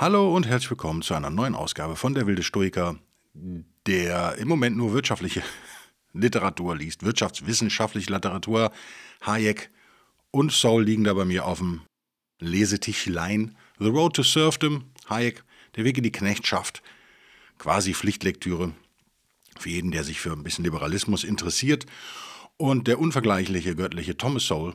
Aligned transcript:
Hallo 0.00 0.32
und 0.32 0.46
herzlich 0.46 0.70
willkommen 0.70 1.02
zu 1.02 1.14
einer 1.14 1.28
neuen 1.28 1.56
Ausgabe 1.56 1.96
von 1.96 2.14
Der 2.14 2.24
wilde 2.28 2.44
Stoiker, 2.44 3.00
der 3.34 4.36
im 4.36 4.46
Moment 4.46 4.76
nur 4.76 4.92
wirtschaftliche 4.92 5.42
Literatur 6.12 6.76
liest, 6.76 7.02
wirtschaftswissenschaftliche 7.02 8.12
Literatur. 8.12 8.70
Hayek 9.22 9.72
und 10.30 10.52
Soul 10.52 10.84
liegen 10.84 11.02
da 11.02 11.14
bei 11.14 11.24
mir 11.24 11.46
auf 11.46 11.58
dem 11.58 11.80
Lesetischlein. 12.38 13.56
The 13.80 13.88
Road 13.88 14.14
to 14.14 14.22
Serfdom, 14.22 14.84
Hayek, 15.08 15.42
Der 15.74 15.82
Weg 15.82 15.98
in 15.98 16.04
die 16.04 16.12
Knechtschaft, 16.12 16.80
quasi 17.58 17.92
Pflichtlektüre 17.92 18.70
für 19.58 19.70
jeden, 19.70 19.90
der 19.90 20.04
sich 20.04 20.20
für 20.20 20.30
ein 20.30 20.44
bisschen 20.44 20.64
Liberalismus 20.64 21.24
interessiert. 21.24 21.86
Und 22.56 22.86
der 22.86 23.00
unvergleichliche 23.00 23.74
göttliche 23.74 24.16
Thomas 24.16 24.44
Sowell, 24.44 24.74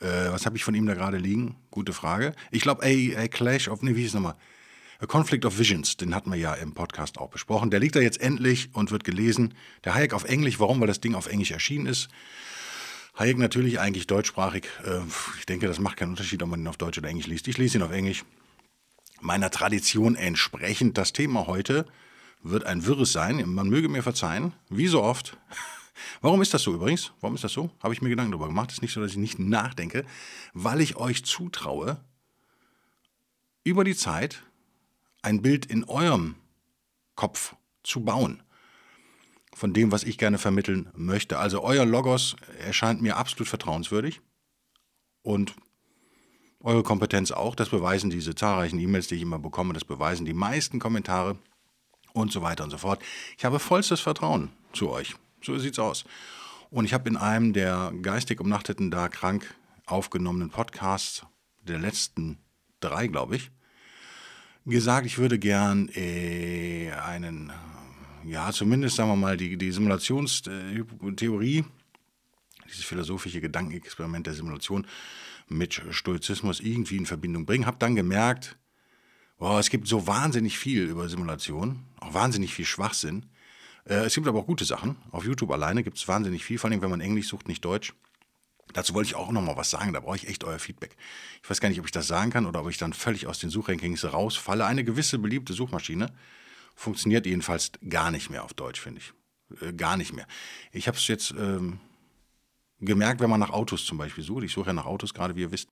äh, 0.00 0.30
was 0.30 0.46
habe 0.46 0.56
ich 0.56 0.64
von 0.64 0.74
ihm 0.74 0.86
da 0.86 0.94
gerade 0.94 1.18
liegen? 1.18 1.56
Gute 1.70 1.92
Frage. 1.92 2.34
Ich 2.50 2.62
glaube, 2.62 2.84
a, 2.84 3.28
Clash 3.28 3.68
of, 3.68 3.82
nee, 3.82 3.94
wie 3.94 4.00
hieß 4.00 4.08
es 4.08 4.14
nochmal? 4.14 4.36
A 5.00 5.06
Conflict 5.06 5.44
of 5.44 5.58
Visions, 5.58 5.96
den 5.96 6.14
hatten 6.14 6.30
wir 6.30 6.38
ja 6.38 6.54
im 6.54 6.72
Podcast 6.72 7.18
auch 7.18 7.28
besprochen. 7.28 7.70
Der 7.70 7.80
liegt 7.80 7.96
da 7.96 8.00
jetzt 8.00 8.20
endlich 8.20 8.70
und 8.74 8.90
wird 8.90 9.04
gelesen. 9.04 9.54
Der 9.84 9.94
Hayek 9.94 10.14
auf 10.14 10.24
Englisch, 10.24 10.60
warum? 10.60 10.80
Weil 10.80 10.86
das 10.86 11.00
Ding 11.00 11.14
auf 11.14 11.26
Englisch 11.26 11.50
erschienen 11.50 11.86
ist. 11.86 12.08
Hayek 13.18 13.38
natürlich 13.38 13.80
eigentlich 13.80 14.06
deutschsprachig. 14.06 14.66
Äh, 14.84 15.00
ich 15.38 15.46
denke, 15.46 15.66
das 15.66 15.78
macht 15.78 15.96
keinen 15.96 16.10
Unterschied, 16.10 16.42
ob 16.42 16.48
man 16.48 16.60
ihn 16.60 16.68
auf 16.68 16.76
Deutsch 16.76 16.98
oder 16.98 17.08
Englisch 17.08 17.26
liest. 17.26 17.48
Ich 17.48 17.58
lese 17.58 17.78
ihn 17.78 17.82
auf 17.82 17.92
Englisch. 17.92 18.24
Meiner 19.20 19.50
Tradition 19.50 20.16
entsprechend. 20.16 20.98
Das 20.98 21.12
Thema 21.12 21.46
heute 21.46 21.86
wird 22.42 22.64
ein 22.64 22.86
wirres 22.86 23.12
sein. 23.12 23.42
Man 23.48 23.68
möge 23.68 23.88
mir 23.88 24.02
verzeihen, 24.02 24.52
wie 24.68 24.86
so 24.86 25.02
oft. 25.02 25.36
Warum 26.20 26.42
ist 26.42 26.52
das 26.54 26.62
so 26.62 26.74
übrigens? 26.74 27.12
Warum 27.20 27.34
ist 27.34 27.44
das 27.44 27.52
so? 27.52 27.70
Habe 27.82 27.94
ich 27.94 28.02
mir 28.02 28.08
Gedanken 28.08 28.32
darüber 28.32 28.48
gemacht. 28.48 28.70
Es 28.70 28.78
ist 28.78 28.82
nicht 28.82 28.92
so, 28.92 29.00
dass 29.00 29.12
ich 29.12 29.16
nicht 29.16 29.38
nachdenke, 29.38 30.04
weil 30.52 30.80
ich 30.80 30.96
euch 30.96 31.24
zutraue, 31.24 31.98
über 33.64 33.84
die 33.84 33.96
Zeit 33.96 34.42
ein 35.22 35.40
Bild 35.40 35.66
in 35.66 35.84
eurem 35.84 36.34
Kopf 37.14 37.54
zu 37.82 38.00
bauen 38.00 38.42
von 39.54 39.72
dem, 39.72 39.92
was 39.92 40.04
ich 40.04 40.18
gerne 40.18 40.38
vermitteln 40.38 40.90
möchte. 40.94 41.38
Also 41.38 41.62
euer 41.62 41.86
Logos 41.86 42.36
erscheint 42.58 43.00
mir 43.00 43.16
absolut 43.16 43.48
vertrauenswürdig 43.48 44.20
und 45.22 45.54
eure 46.60 46.82
Kompetenz 46.82 47.30
auch. 47.30 47.54
Das 47.54 47.68
beweisen 47.68 48.10
diese 48.10 48.34
zahlreichen 48.34 48.78
E-Mails, 48.78 49.06
die 49.06 49.14
ich 49.16 49.22
immer 49.22 49.38
bekomme. 49.38 49.72
Das 49.72 49.84
beweisen 49.84 50.26
die 50.26 50.34
meisten 50.34 50.78
Kommentare 50.80 51.38
und 52.12 52.32
so 52.32 52.42
weiter 52.42 52.64
und 52.64 52.70
so 52.70 52.78
fort. 52.78 53.02
Ich 53.38 53.44
habe 53.44 53.58
vollstes 53.58 54.00
Vertrauen 54.00 54.50
zu 54.72 54.90
euch. 54.90 55.14
So 55.44 55.58
sieht's 55.58 55.78
aus. 55.78 56.04
Und 56.70 56.86
ich 56.86 56.94
habe 56.94 57.08
in 57.08 57.16
einem 57.16 57.52
der 57.52 57.92
geistig 58.02 58.40
umnachteten, 58.40 58.90
da 58.90 59.08
krank 59.08 59.54
aufgenommenen 59.86 60.50
Podcasts, 60.50 61.26
der 61.62 61.78
letzten 61.78 62.38
drei, 62.80 63.06
glaube 63.06 63.36
ich, 63.36 63.50
gesagt, 64.64 65.06
ich 65.06 65.18
würde 65.18 65.38
gern 65.38 65.90
äh, 65.94 66.90
einen, 66.92 67.52
ja, 68.24 68.50
zumindest 68.52 68.96
sagen 68.96 69.10
wir 69.10 69.16
mal, 69.16 69.36
die, 69.36 69.58
die 69.58 69.70
Simulationstheorie, 69.70 71.64
dieses 72.66 72.84
philosophische 72.84 73.40
Gedankenexperiment 73.42 74.26
der 74.26 74.34
Simulation 74.34 74.86
mit 75.48 75.82
Stoizismus 75.90 76.60
irgendwie 76.60 76.96
in 76.96 77.06
Verbindung 77.06 77.44
bringen. 77.44 77.66
Habe 77.66 77.76
dann 77.78 77.94
gemerkt, 77.94 78.56
boah, 79.36 79.58
es 79.58 79.68
gibt 79.68 79.86
so 79.86 80.06
wahnsinnig 80.06 80.58
viel 80.58 80.84
über 80.84 81.08
Simulation, 81.08 81.84
auch 82.00 82.14
wahnsinnig 82.14 82.54
viel 82.54 82.64
Schwachsinn. 82.64 83.26
Äh, 83.88 84.04
es 84.06 84.14
gibt 84.14 84.26
aber 84.26 84.40
auch 84.40 84.46
gute 84.46 84.64
Sachen. 84.64 84.96
Auf 85.10 85.24
YouTube 85.24 85.50
alleine 85.50 85.82
gibt 85.82 85.98
es 85.98 86.08
wahnsinnig 86.08 86.44
viel, 86.44 86.58
vor 86.58 86.70
allem 86.70 86.82
wenn 86.82 86.90
man 86.90 87.00
Englisch 87.00 87.28
sucht, 87.28 87.48
nicht 87.48 87.64
Deutsch. 87.64 87.94
Dazu 88.72 88.94
wollte 88.94 89.08
ich 89.08 89.14
auch 89.14 89.30
noch 89.30 89.42
mal 89.42 89.56
was 89.56 89.70
sagen, 89.70 89.92
da 89.92 90.00
brauche 90.00 90.16
ich 90.16 90.26
echt 90.26 90.42
euer 90.42 90.58
Feedback. 90.58 90.96
Ich 91.42 91.50
weiß 91.50 91.60
gar 91.60 91.68
nicht, 91.68 91.78
ob 91.78 91.86
ich 91.86 91.92
das 91.92 92.06
sagen 92.06 92.30
kann 92.30 92.46
oder 92.46 92.62
ob 92.62 92.70
ich 92.70 92.78
dann 92.78 92.92
völlig 92.92 93.26
aus 93.26 93.38
den 93.38 93.50
Suchrankings 93.50 94.04
rausfalle. 94.04 94.64
Eine 94.64 94.84
gewisse 94.84 95.18
beliebte 95.18 95.52
Suchmaschine 95.52 96.12
funktioniert 96.74 97.26
jedenfalls 97.26 97.72
gar 97.88 98.10
nicht 98.10 98.30
mehr 98.30 98.42
auf 98.42 98.54
Deutsch, 98.54 98.80
finde 98.80 99.00
ich. 99.00 99.12
Äh, 99.60 99.72
gar 99.74 99.96
nicht 99.96 100.12
mehr. 100.12 100.26
Ich 100.72 100.88
habe 100.88 100.96
es 100.96 101.06
jetzt 101.06 101.32
ähm, 101.32 101.78
gemerkt, 102.80 103.20
wenn 103.20 103.30
man 103.30 103.40
nach 103.40 103.50
Autos 103.50 103.84
zum 103.84 103.98
Beispiel 103.98 104.24
sucht. 104.24 104.44
Ich 104.44 104.52
suche 104.52 104.68
ja 104.68 104.72
nach 104.72 104.86
Autos, 104.86 105.14
gerade 105.14 105.36
wie 105.36 105.42
ihr 105.42 105.52
wisst. 105.52 105.68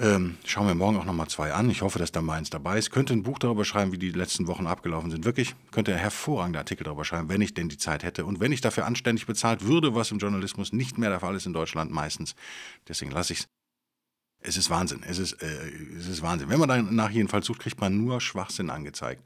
Ähm, 0.00 0.38
schauen 0.46 0.66
wir 0.66 0.74
morgen 0.74 0.96
auch 0.96 1.04
nochmal 1.04 1.28
zwei 1.28 1.52
an. 1.52 1.68
Ich 1.68 1.82
hoffe, 1.82 1.98
dass 1.98 2.10
da 2.10 2.22
meins 2.22 2.48
dabei 2.48 2.78
ist. 2.78 2.90
Könnte 2.90 3.12
ein 3.12 3.22
Buch 3.22 3.38
darüber 3.38 3.66
schreiben, 3.66 3.92
wie 3.92 3.98
die 3.98 4.12
letzten 4.12 4.46
Wochen 4.46 4.66
abgelaufen 4.66 5.10
sind. 5.10 5.26
Wirklich, 5.26 5.54
könnte 5.72 5.94
hervorragende 5.94 6.58
Artikel 6.58 6.84
darüber 6.84 7.04
schreiben, 7.04 7.28
wenn 7.28 7.42
ich 7.42 7.52
denn 7.52 7.68
die 7.68 7.76
Zeit 7.76 8.02
hätte. 8.02 8.24
Und 8.24 8.40
wenn 8.40 8.50
ich 8.50 8.62
dafür 8.62 8.86
anständig 8.86 9.26
bezahlt 9.26 9.66
würde, 9.66 9.94
was 9.94 10.10
im 10.10 10.16
Journalismus 10.16 10.72
nicht 10.72 10.96
mehr 10.96 11.10
der 11.10 11.20
Fall 11.20 11.34
ist 11.34 11.44
in 11.44 11.52
Deutschland 11.52 11.90
meistens. 11.90 12.34
Deswegen 12.88 13.10
lasse 13.10 13.34
ich 13.34 13.40
es. 13.40 13.46
Es 14.42 14.56
ist 14.56 14.70
Wahnsinn. 14.70 15.02
Es 15.06 15.18
ist, 15.18 15.34
äh, 15.34 15.68
es 15.98 16.06
ist 16.06 16.22
Wahnsinn. 16.22 16.48
Wenn 16.48 16.60
man 16.60 16.70
danach 16.70 17.10
jedenfalls 17.10 17.44
sucht, 17.44 17.60
kriegt 17.60 17.78
man 17.78 18.02
nur 18.02 18.22
Schwachsinn 18.22 18.70
angezeigt. 18.70 19.22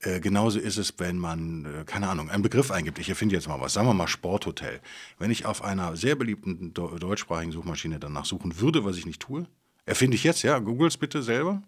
Äh, 0.00 0.20
genauso 0.20 0.60
ist 0.60 0.78
es, 0.78 0.94
wenn 0.96 1.18
man, 1.18 1.66
äh, 1.66 1.84
keine 1.84 2.08
Ahnung, 2.08 2.30
einen 2.30 2.42
Begriff 2.42 2.70
eingibt. 2.70 2.98
Ich 3.00 3.10
erfinde 3.10 3.34
jetzt 3.34 3.48
mal 3.48 3.60
was. 3.60 3.74
Sagen 3.74 3.86
wir 3.86 3.92
mal 3.92 4.08
Sporthotel. 4.08 4.80
Wenn 5.18 5.30
ich 5.30 5.44
auf 5.44 5.62
einer 5.62 5.94
sehr 5.98 6.16
beliebten 6.16 6.72
deutschsprachigen 6.72 7.52
Suchmaschine 7.52 7.98
danach 7.98 8.24
suchen 8.24 8.58
würde, 8.60 8.86
was 8.86 8.96
ich 8.96 9.04
nicht 9.04 9.20
tue, 9.20 9.46
Erfinde 9.86 10.16
ich 10.16 10.24
jetzt, 10.24 10.42
ja, 10.42 10.58
googles 10.58 10.96
bitte 10.96 11.22
selber. 11.22 11.62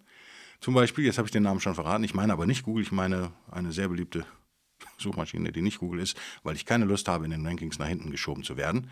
Zum 0.60 0.74
Beispiel, 0.74 1.04
jetzt 1.04 1.18
habe 1.18 1.26
ich 1.26 1.32
den 1.32 1.42
Namen 1.42 1.60
schon 1.60 1.74
verraten, 1.74 2.04
ich 2.04 2.14
meine 2.14 2.32
aber 2.32 2.46
nicht 2.46 2.64
Google, 2.64 2.82
ich 2.82 2.92
meine 2.92 3.32
eine 3.50 3.72
sehr 3.72 3.88
beliebte 3.88 4.24
Suchmaschine, 4.98 5.52
die 5.52 5.62
nicht 5.62 5.78
Google 5.78 6.00
ist, 6.00 6.16
weil 6.42 6.56
ich 6.56 6.64
keine 6.64 6.86
Lust 6.86 7.08
habe, 7.08 7.24
in 7.24 7.30
den 7.30 7.46
Rankings 7.46 7.78
nach 7.78 7.88
hinten 7.88 8.10
geschoben 8.10 8.42
zu 8.42 8.56
werden. 8.56 8.90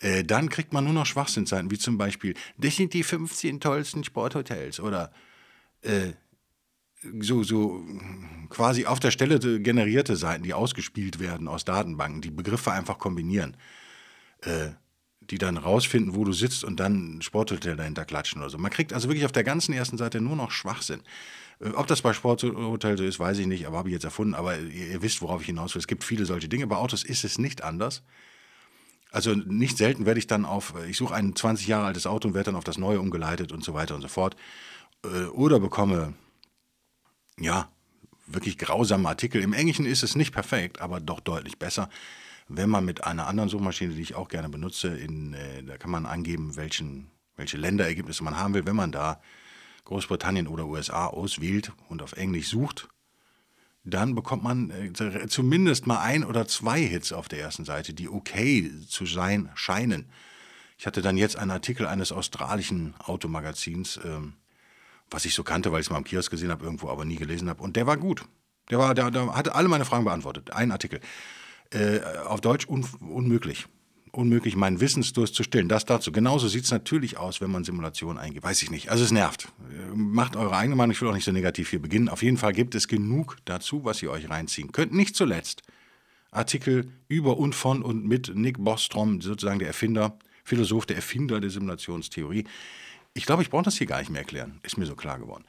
Äh, 0.00 0.24
dann 0.24 0.48
kriegt 0.48 0.72
man 0.72 0.84
nur 0.84 0.92
noch 0.92 1.06
Schwachsinnseiten, 1.06 1.70
wie 1.70 1.78
zum 1.78 1.98
Beispiel, 1.98 2.34
das 2.56 2.76
sind 2.76 2.94
die 2.94 3.02
15 3.02 3.60
tollsten 3.60 4.04
Sporthotels 4.04 4.80
oder 4.80 5.12
äh, 5.82 6.12
so, 7.20 7.42
so 7.42 7.82
quasi 8.50 8.86
auf 8.86 9.00
der 9.00 9.10
Stelle 9.10 9.38
generierte 9.60 10.16
Seiten, 10.16 10.42
die 10.42 10.54
ausgespielt 10.54 11.18
werden 11.18 11.48
aus 11.48 11.64
Datenbanken, 11.64 12.20
die 12.20 12.30
Begriffe 12.30 12.72
einfach 12.72 12.98
kombinieren. 12.98 13.56
Äh, 14.42 14.70
die 15.30 15.38
dann 15.38 15.56
rausfinden, 15.56 16.14
wo 16.14 16.24
du 16.24 16.32
sitzt 16.32 16.64
und 16.64 16.80
dann 16.80 17.18
ein 17.18 17.22
Sporthotel 17.22 17.76
dahinter 17.76 18.04
klatschen 18.04 18.40
oder 18.40 18.50
so. 18.50 18.58
Man 18.58 18.70
kriegt 18.70 18.92
also 18.92 19.08
wirklich 19.08 19.24
auf 19.24 19.32
der 19.32 19.44
ganzen 19.44 19.72
ersten 19.72 19.96
Seite 19.96 20.20
nur 20.20 20.36
noch 20.36 20.50
Schwachsinn. 20.50 21.02
Äh, 21.60 21.70
ob 21.70 21.86
das 21.86 22.02
bei 22.02 22.12
Sporthotel 22.12 22.98
so 22.98 23.04
ist, 23.04 23.20
weiß 23.20 23.38
ich 23.38 23.46
nicht, 23.46 23.66
aber 23.66 23.78
habe 23.78 23.88
ich 23.88 23.94
jetzt 23.94 24.04
erfunden. 24.04 24.34
Aber 24.34 24.58
ihr, 24.58 24.88
ihr 24.88 25.02
wisst, 25.02 25.22
worauf 25.22 25.40
ich 25.40 25.46
hinaus 25.46 25.74
will. 25.74 25.80
Es 25.80 25.86
gibt 25.86 26.04
viele 26.04 26.26
solche 26.26 26.48
Dinge. 26.48 26.66
Bei 26.66 26.76
Autos 26.76 27.04
ist 27.04 27.24
es 27.24 27.38
nicht 27.38 27.62
anders. 27.62 28.02
Also 29.12 29.34
nicht 29.34 29.76
selten 29.76 30.06
werde 30.06 30.18
ich 30.18 30.26
dann 30.26 30.44
auf, 30.44 30.74
ich 30.88 30.96
suche 30.96 31.14
ein 31.14 31.34
20 31.34 31.66
Jahre 31.66 31.86
altes 31.86 32.06
Auto 32.06 32.28
und 32.28 32.34
werde 32.34 32.46
dann 32.46 32.56
auf 32.56 32.64
das 32.64 32.78
neue 32.78 33.00
umgeleitet 33.00 33.50
und 33.50 33.64
so 33.64 33.74
weiter 33.74 33.94
und 33.94 34.02
so 34.02 34.08
fort. 34.08 34.36
Äh, 35.04 35.24
oder 35.26 35.60
bekomme, 35.60 36.14
ja, 37.38 37.70
wirklich 38.26 38.58
grausame 38.58 39.08
Artikel. 39.08 39.42
Im 39.42 39.52
Englischen 39.52 39.86
ist 39.86 40.02
es 40.02 40.14
nicht 40.14 40.32
perfekt, 40.32 40.80
aber 40.80 41.00
doch 41.00 41.20
deutlich 41.20 41.58
besser 41.58 41.88
wenn 42.52 42.68
man 42.68 42.84
mit 42.84 43.04
einer 43.04 43.28
anderen 43.28 43.48
Suchmaschine, 43.48 43.94
die 43.94 44.02
ich 44.02 44.16
auch 44.16 44.28
gerne 44.28 44.48
benutze, 44.48 44.88
in, 44.88 45.34
äh, 45.34 45.62
da 45.62 45.78
kann 45.78 45.90
man 45.90 46.04
angeben, 46.04 46.56
welchen, 46.56 47.08
welche 47.36 47.56
Länderergebnisse 47.56 48.24
man 48.24 48.36
haben 48.36 48.54
will. 48.54 48.66
Wenn 48.66 48.74
man 48.74 48.90
da 48.90 49.20
Großbritannien 49.84 50.48
oder 50.48 50.66
USA 50.66 51.06
auswählt 51.06 51.72
und 51.88 52.02
auf 52.02 52.12
Englisch 52.12 52.48
sucht, 52.48 52.88
dann 53.84 54.16
bekommt 54.16 54.42
man 54.42 54.70
äh, 54.70 54.92
zumindest 55.28 55.86
mal 55.86 56.00
ein 56.00 56.24
oder 56.24 56.46
zwei 56.48 56.80
Hits 56.80 57.12
auf 57.12 57.28
der 57.28 57.40
ersten 57.40 57.64
Seite, 57.64 57.94
die 57.94 58.08
okay 58.08 58.70
zu 58.88 59.06
sein 59.06 59.48
scheinen. 59.54 60.10
Ich 60.76 60.86
hatte 60.86 61.02
dann 61.02 61.16
jetzt 61.16 61.36
einen 61.36 61.52
Artikel 61.52 61.86
eines 61.86 62.10
australischen 62.10 62.94
Automagazins, 62.98 64.00
ähm, 64.04 64.34
was 65.08 65.24
ich 65.24 65.34
so 65.34 65.44
kannte, 65.44 65.70
weil 65.70 65.80
ich 65.80 65.86
es 65.86 65.90
mal 65.90 65.98
am 65.98 66.04
Kiosk 66.04 66.32
gesehen 66.32 66.50
habe, 66.50 66.64
irgendwo 66.64 66.88
aber 66.88 67.04
nie 67.04 67.16
gelesen 67.16 67.48
habe. 67.48 67.62
Und 67.62 67.76
der 67.76 67.86
war 67.86 67.96
gut. 67.96 68.24
Der, 68.70 68.78
war, 68.78 68.94
der, 68.94 69.10
der 69.12 69.34
hatte 69.36 69.54
alle 69.54 69.68
meine 69.68 69.84
Fragen 69.84 70.04
beantwortet. 70.04 70.52
Ein 70.52 70.72
Artikel. 70.72 71.00
Äh, 71.72 72.00
auf 72.26 72.40
Deutsch 72.40 72.68
un 72.68 72.84
unmöglich. 73.00 73.66
Unmöglich, 74.12 74.56
meinen 74.56 74.80
Wissensdurst 74.80 75.36
zu 75.36 75.44
stillen. 75.44 75.68
Das 75.68 75.84
dazu. 75.84 76.10
Genauso 76.10 76.48
sieht 76.48 76.64
es 76.64 76.72
natürlich 76.72 77.16
aus, 77.16 77.40
wenn 77.40 77.50
man 77.50 77.62
Simulationen 77.62 78.18
eingibt. 78.18 78.44
Weiß 78.44 78.60
ich 78.62 78.70
nicht. 78.70 78.90
Also 78.90 79.04
es 79.04 79.12
nervt. 79.12 79.48
Macht 79.94 80.34
eure 80.34 80.56
eigene 80.56 80.74
Meinung. 80.74 80.90
Ich 80.90 81.00
will 81.00 81.08
auch 81.08 81.14
nicht 81.14 81.24
so 81.24 81.30
negativ 81.30 81.70
hier 81.70 81.80
beginnen. 81.80 82.08
Auf 82.08 82.22
jeden 82.22 82.36
Fall 82.36 82.52
gibt 82.52 82.74
es 82.74 82.88
genug 82.88 83.36
dazu, 83.44 83.84
was 83.84 84.02
ihr 84.02 84.10
euch 84.10 84.28
reinziehen 84.28 84.72
könnt. 84.72 84.92
Nicht 84.92 85.14
zuletzt 85.14 85.62
Artikel 86.32 86.90
über 87.06 87.38
und 87.38 87.54
von 87.54 87.82
und 87.82 88.04
mit 88.04 88.34
Nick 88.34 88.58
Bostrom, 88.58 89.20
sozusagen 89.20 89.58
der 89.58 89.68
Erfinder, 89.68 90.18
Philosoph, 90.44 90.86
der 90.86 90.96
Erfinder 90.96 91.40
der 91.40 91.50
Simulationstheorie. 91.50 92.44
Ich 93.14 93.26
glaube, 93.26 93.42
ich 93.42 93.50
brauche 93.50 93.64
das 93.64 93.76
hier 93.76 93.86
gar 93.86 93.98
nicht 93.98 94.10
mehr 94.10 94.22
erklären. 94.22 94.60
Ist 94.62 94.78
mir 94.78 94.86
so 94.86 94.96
klar 94.96 95.18
geworden. 95.18 95.44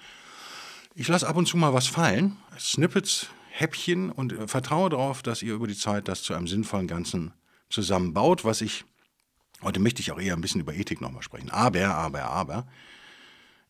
Ich 0.93 1.07
lasse 1.07 1.27
ab 1.27 1.37
und 1.37 1.47
zu 1.47 1.57
mal 1.57 1.73
was 1.73 1.87
fallen, 1.87 2.37
Snippets, 2.59 3.27
Häppchen 3.51 4.11
und 4.11 4.33
äh, 4.33 4.47
vertraue 4.47 4.89
darauf, 4.89 5.21
dass 5.21 5.41
ihr 5.41 5.53
über 5.53 5.67
die 5.67 5.75
Zeit 5.75 6.07
das 6.07 6.23
zu 6.23 6.33
einem 6.33 6.47
sinnvollen 6.47 6.87
Ganzen 6.87 7.33
zusammenbaut, 7.69 8.43
was 8.43 8.61
ich, 8.61 8.85
heute 9.61 9.79
möchte 9.79 10.01
ich 10.01 10.11
auch 10.11 10.19
eher 10.19 10.33
ein 10.33 10.41
bisschen 10.41 10.61
über 10.61 10.73
Ethik 10.73 11.01
nochmal 11.01 11.23
sprechen. 11.23 11.51
Aber, 11.51 11.95
aber, 11.95 12.23
aber, 12.23 12.67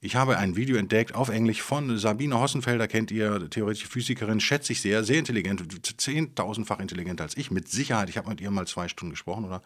ich 0.04 0.16
habe 0.16 0.38
ein 0.38 0.56
Video 0.56 0.78
entdeckt 0.78 1.13
auf 1.13 1.30
Englisch 1.30 1.62
von 1.62 1.95
Sabine 1.98 2.39
Hossenfelder, 2.39 2.88
kennt 2.88 3.12
ihr, 3.12 3.50
theoretische 3.51 3.88
Physikerin, 3.88 4.39
schätze 4.39 4.74
ich 4.74 4.81
sehr, 4.81 5.04
sehr 5.04 5.19
intelligent, 5.19 5.62
zehntausendfach 6.00 6.80
intelligenter 6.80 7.24
als 7.24 7.38
ich, 7.38 7.51
mit 7.51 7.68
Sicherheit. 7.68 8.10
Ich 8.10 8.18
habe 8.18 8.30
mit 8.30 8.42
ihr 8.42 8.50
mal 8.50 8.66
zwei 8.66 8.88
Stunden 8.88 9.12
gesprochen 9.12 9.45
oder 9.45 9.62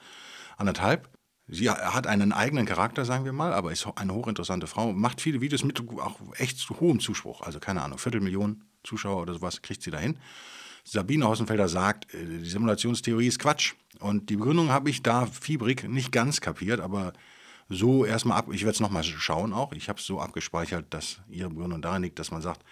anderthalb. 0.58 1.10
Sie 1.48 1.70
hat 1.70 2.08
einen 2.08 2.34
eigenen 2.34 2.66
Charakter, 2.66 3.06
sagen 3.06 3.24
wir 3.24 3.32
mal, 3.32 3.54
aber 3.54 3.72
ist 3.72 3.88
eine 3.96 4.14
hochinteressante 4.14 4.68
Frau, 4.68 4.92
macht 4.92 5.22
viele 5.22 5.40
Videos 5.40 5.64
mit 5.64 5.80
auch 6.00 6.20
echt 6.38 6.70
hohem 6.70 7.00
Zuspruch. 7.00 7.42
Also 7.42 7.60
keine 7.60 7.82
Ahnung, 7.82 7.98
Viertelmillion 7.98 8.64
Zuschauer 8.86 9.22
oder 9.22 9.34
sowas 9.34 9.62
kriegt 9.62 9.82
sie 9.82 9.92
dahin. 9.92 10.18
Sabine 10.84 11.28
Hossenfelder 11.28 11.68
sagt, 11.68 12.14
äh, 12.14 12.26
die 12.26 12.50
Simulationstheorie 12.50 13.28
ist 13.28 13.40
Quatsch. 13.40 13.74
Und 14.00 14.30
die 14.30 14.36
Begründung 14.36 14.70
habe 14.70 14.90
ich 14.90 15.04
da 15.04 15.26
fiebrig 15.26 15.88
nicht 15.88 16.12
ganz 16.12 16.42
kapiert, 16.42 16.80
aber 16.80 17.14
so 17.70 18.06
erstmal 18.06 18.38
ab. 18.38 18.48
Ich 18.52 18.62
werde 18.62 18.76
es 18.76 18.80
nochmal 18.80 19.04
schauen 19.04 19.54
auch. 19.54 19.72
Ich 19.74 19.90
habe 19.90 20.00
es 20.00 20.06
so 20.06 20.20
abgespeichert, 20.20 20.86
dass 20.94 21.22
ihre 21.30 21.50
Begründung 21.50 21.82
darin 21.82 22.04
liegt, 22.04 22.20
dass 22.20 22.32
man 22.32 22.42
sagt, 22.42 22.64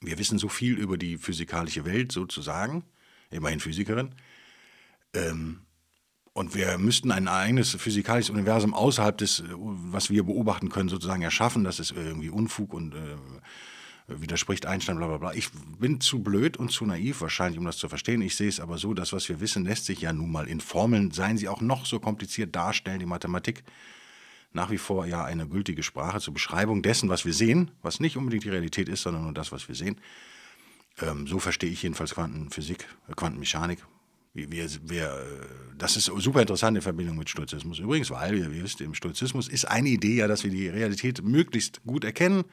wir 0.00 0.18
wissen 0.18 0.38
so 0.38 0.48
viel 0.48 0.76
über 0.76 0.98
die 0.98 1.16
physikalische 1.16 1.84
Welt 1.86 2.12
sozusagen, 2.12 2.84
immerhin 3.30 3.60
Physikerin, 3.60 4.14
ähm, 5.14 5.60
und 6.32 6.54
wir 6.54 6.76
müssten 6.76 7.12
ein 7.12 7.28
eigenes 7.28 7.70
physikalisches 7.70 8.28
Universum 8.28 8.74
außerhalb 8.74 9.16
des, 9.16 9.42
was 9.48 10.10
wir 10.10 10.22
beobachten 10.22 10.68
können, 10.68 10.90
sozusagen 10.90 11.22
erschaffen. 11.22 11.64
Das 11.64 11.80
ist 11.80 11.92
irgendwie 11.92 12.28
Unfug 12.28 12.74
und 12.74 12.94
äh, 12.94 13.16
widerspricht 14.08 14.66
Einstein, 14.66 14.96
bla 14.96 15.06
bla 15.06 15.18
bla. 15.18 15.34
Ich 15.34 15.50
bin 15.78 16.00
zu 16.00 16.22
blöd 16.22 16.56
und 16.56 16.70
zu 16.70 16.86
naiv 16.86 17.20
wahrscheinlich, 17.20 17.58
um 17.58 17.64
das 17.64 17.76
zu 17.76 17.88
verstehen. 17.88 18.22
Ich 18.22 18.36
sehe 18.36 18.48
es 18.48 18.60
aber 18.60 18.78
so, 18.78 18.94
das, 18.94 19.12
was 19.12 19.28
wir 19.28 19.40
wissen, 19.40 19.64
lässt 19.64 19.86
sich 19.86 20.00
ja 20.00 20.12
nun 20.12 20.30
mal 20.30 20.46
in 20.46 20.60
Formeln, 20.60 21.10
seien 21.10 21.38
sie 21.38 21.48
auch 21.48 21.60
noch 21.60 21.86
so 21.86 21.98
kompliziert 21.98 22.54
darstellen, 22.54 23.00
die 23.00 23.06
Mathematik 23.06 23.64
nach 24.52 24.70
wie 24.70 24.78
vor 24.78 25.06
ja 25.06 25.24
eine 25.24 25.46
gültige 25.46 25.82
Sprache 25.82 26.20
zur 26.20 26.34
Beschreibung 26.34 26.82
dessen, 26.82 27.08
was 27.08 27.24
wir 27.24 27.34
sehen, 27.34 27.70
was 27.82 28.00
nicht 28.00 28.16
unbedingt 28.16 28.44
die 28.44 28.50
Realität 28.50 28.88
ist, 28.88 29.02
sondern 29.02 29.24
nur 29.24 29.34
das, 29.34 29.52
was 29.52 29.68
wir 29.68 29.74
sehen. 29.74 30.00
Ähm, 31.02 31.26
so 31.26 31.38
verstehe 31.38 31.70
ich 31.70 31.82
jedenfalls 31.82 32.14
Quantenphysik, 32.14 32.86
äh, 33.08 33.14
Quantenmechanik, 33.14 33.84
wir, 34.36 34.68
wir, 34.84 35.24
das 35.78 35.96
ist 35.96 36.04
super 36.04 36.42
interessant 36.42 36.76
in 36.76 36.82
Verbindung 36.82 37.16
mit 37.16 37.30
Stoizismus. 37.30 37.78
Übrigens, 37.78 38.10
weil, 38.10 38.34
wie 38.34 38.56
ihr 38.58 38.64
wisst, 38.64 38.82
im 38.82 38.94
Stoizismus 38.94 39.48
ist 39.48 39.64
eine 39.64 39.88
Idee 39.88 40.16
ja, 40.16 40.28
dass 40.28 40.44
wir 40.44 40.50
die 40.50 40.68
Realität 40.68 41.22
möglichst 41.24 41.82
gut 41.84 42.04
erkennen. 42.04 42.44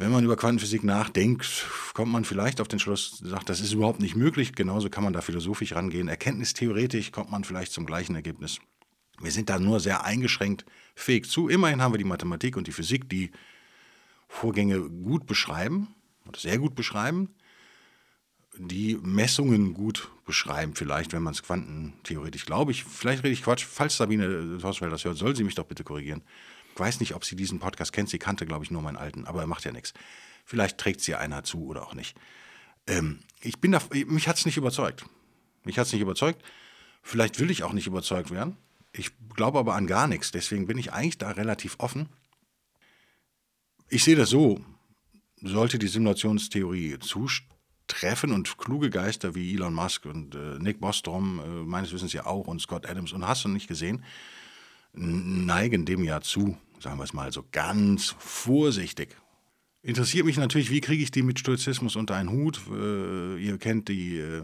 Wenn 0.00 0.12
man 0.12 0.24
über 0.24 0.34
Quantenphysik 0.34 0.82
nachdenkt, 0.82 1.66
kommt 1.92 2.10
man 2.10 2.24
vielleicht 2.24 2.62
auf 2.62 2.68
den 2.68 2.78
Schluss, 2.78 3.18
sagt, 3.18 3.50
das 3.50 3.60
ist 3.60 3.74
überhaupt 3.74 4.00
nicht 4.00 4.16
möglich. 4.16 4.54
Genauso 4.54 4.88
kann 4.88 5.04
man 5.04 5.12
da 5.12 5.20
philosophisch 5.20 5.74
rangehen. 5.74 6.08
Erkenntnistheoretisch 6.08 7.12
kommt 7.12 7.30
man 7.30 7.44
vielleicht 7.44 7.72
zum 7.72 7.84
gleichen 7.84 8.14
Ergebnis. 8.14 8.60
Wir 9.20 9.30
sind 9.30 9.50
da 9.50 9.58
nur 9.58 9.78
sehr 9.78 10.02
eingeschränkt 10.02 10.64
fähig 10.94 11.28
zu. 11.28 11.50
Immerhin 11.50 11.82
haben 11.82 11.92
wir 11.92 11.98
die 11.98 12.04
Mathematik 12.04 12.56
und 12.56 12.66
die 12.66 12.72
Physik, 12.72 13.10
die 13.10 13.30
Vorgänge 14.26 14.80
gut 14.80 15.26
beschreiben 15.26 15.88
oder 16.26 16.40
sehr 16.40 16.56
gut 16.56 16.74
beschreiben 16.74 17.34
die 18.56 18.98
Messungen 19.00 19.74
gut 19.74 20.10
beschreiben, 20.26 20.74
vielleicht, 20.74 21.12
wenn 21.12 21.22
man 21.22 21.32
es 21.32 21.42
quantentheoretisch 21.42 22.46
glaube 22.46 22.72
ich. 22.72 22.84
Vielleicht 22.84 23.22
rede 23.24 23.32
ich 23.32 23.42
Quatsch. 23.42 23.64
Falls 23.64 23.96
Sabine 23.96 24.58
Horsfeld 24.62 24.92
das 24.92 25.04
hört, 25.04 25.16
soll 25.16 25.34
sie 25.34 25.44
mich 25.44 25.54
doch 25.54 25.64
bitte 25.64 25.84
korrigieren. 25.84 26.22
Ich 26.74 26.80
weiß 26.80 27.00
nicht, 27.00 27.14
ob 27.14 27.24
sie 27.24 27.36
diesen 27.36 27.58
Podcast 27.58 27.92
kennt. 27.92 28.08
Sie 28.08 28.18
kannte, 28.18 28.46
glaube 28.46 28.64
ich, 28.64 28.70
nur 28.70 28.82
meinen 28.82 28.96
alten, 28.96 29.26
aber 29.26 29.40
er 29.40 29.46
macht 29.46 29.64
ja 29.64 29.72
nichts. 29.72 29.92
Vielleicht 30.44 30.78
trägt 30.78 31.00
sie 31.00 31.14
einer 31.14 31.44
zu 31.44 31.66
oder 31.66 31.86
auch 31.86 31.94
nicht. 31.94 32.16
Ähm, 32.86 33.20
ich 33.40 33.60
bin 33.60 33.72
da, 33.72 33.80
mich 34.06 34.28
hat 34.28 34.38
es 34.38 34.46
nicht 34.46 34.56
überzeugt. 34.56 35.04
Mich 35.64 35.78
hat 35.78 35.86
es 35.86 35.92
nicht 35.92 36.02
überzeugt. 36.02 36.42
Vielleicht 37.02 37.38
will 37.38 37.50
ich 37.50 37.62
auch 37.62 37.72
nicht 37.72 37.86
überzeugt 37.86 38.30
werden. 38.30 38.56
Ich 38.92 39.12
glaube 39.34 39.58
aber 39.58 39.74
an 39.74 39.86
gar 39.86 40.08
nichts. 40.08 40.32
Deswegen 40.32 40.66
bin 40.66 40.78
ich 40.78 40.92
eigentlich 40.92 41.18
da 41.18 41.30
relativ 41.30 41.76
offen. 41.78 42.08
Ich 43.88 44.04
sehe 44.04 44.16
das 44.16 44.30
so. 44.30 44.60
Sollte 45.42 45.78
die 45.78 45.88
Simulationstheorie 45.88 46.98
zustimmen, 46.98 47.50
treffen 47.86 48.32
und 48.32 48.58
kluge 48.58 48.90
Geister 48.90 49.34
wie 49.34 49.54
Elon 49.54 49.74
Musk 49.74 50.04
und 50.06 50.34
äh, 50.34 50.58
Nick 50.58 50.80
Bostrom, 50.80 51.40
äh, 51.40 51.48
meines 51.64 51.92
Wissens 51.92 52.12
ja 52.12 52.26
auch, 52.26 52.46
und 52.46 52.60
Scott 52.60 52.86
Adams 52.86 53.12
und 53.12 53.26
hast 53.26 53.44
du 53.44 53.48
nicht 53.48 53.66
gesehen, 53.68 54.04
neigen 54.92 55.84
dem 55.84 56.04
ja 56.04 56.20
zu, 56.20 56.56
sagen 56.80 56.98
wir 56.98 57.04
es 57.04 57.12
mal 57.12 57.32
so 57.32 57.44
ganz 57.52 58.14
vorsichtig. 58.18 59.16
Interessiert 59.82 60.26
mich 60.26 60.36
natürlich, 60.36 60.70
wie 60.70 60.80
kriege 60.80 61.02
ich 61.02 61.10
die 61.10 61.22
mit 61.22 61.38
Stoizismus 61.38 61.96
unter 61.96 62.14
einen 62.14 62.30
Hut? 62.30 62.60
Äh, 62.70 63.38
ihr 63.38 63.56
kennt 63.58 63.88
die 63.88 64.18
äh, 64.18 64.42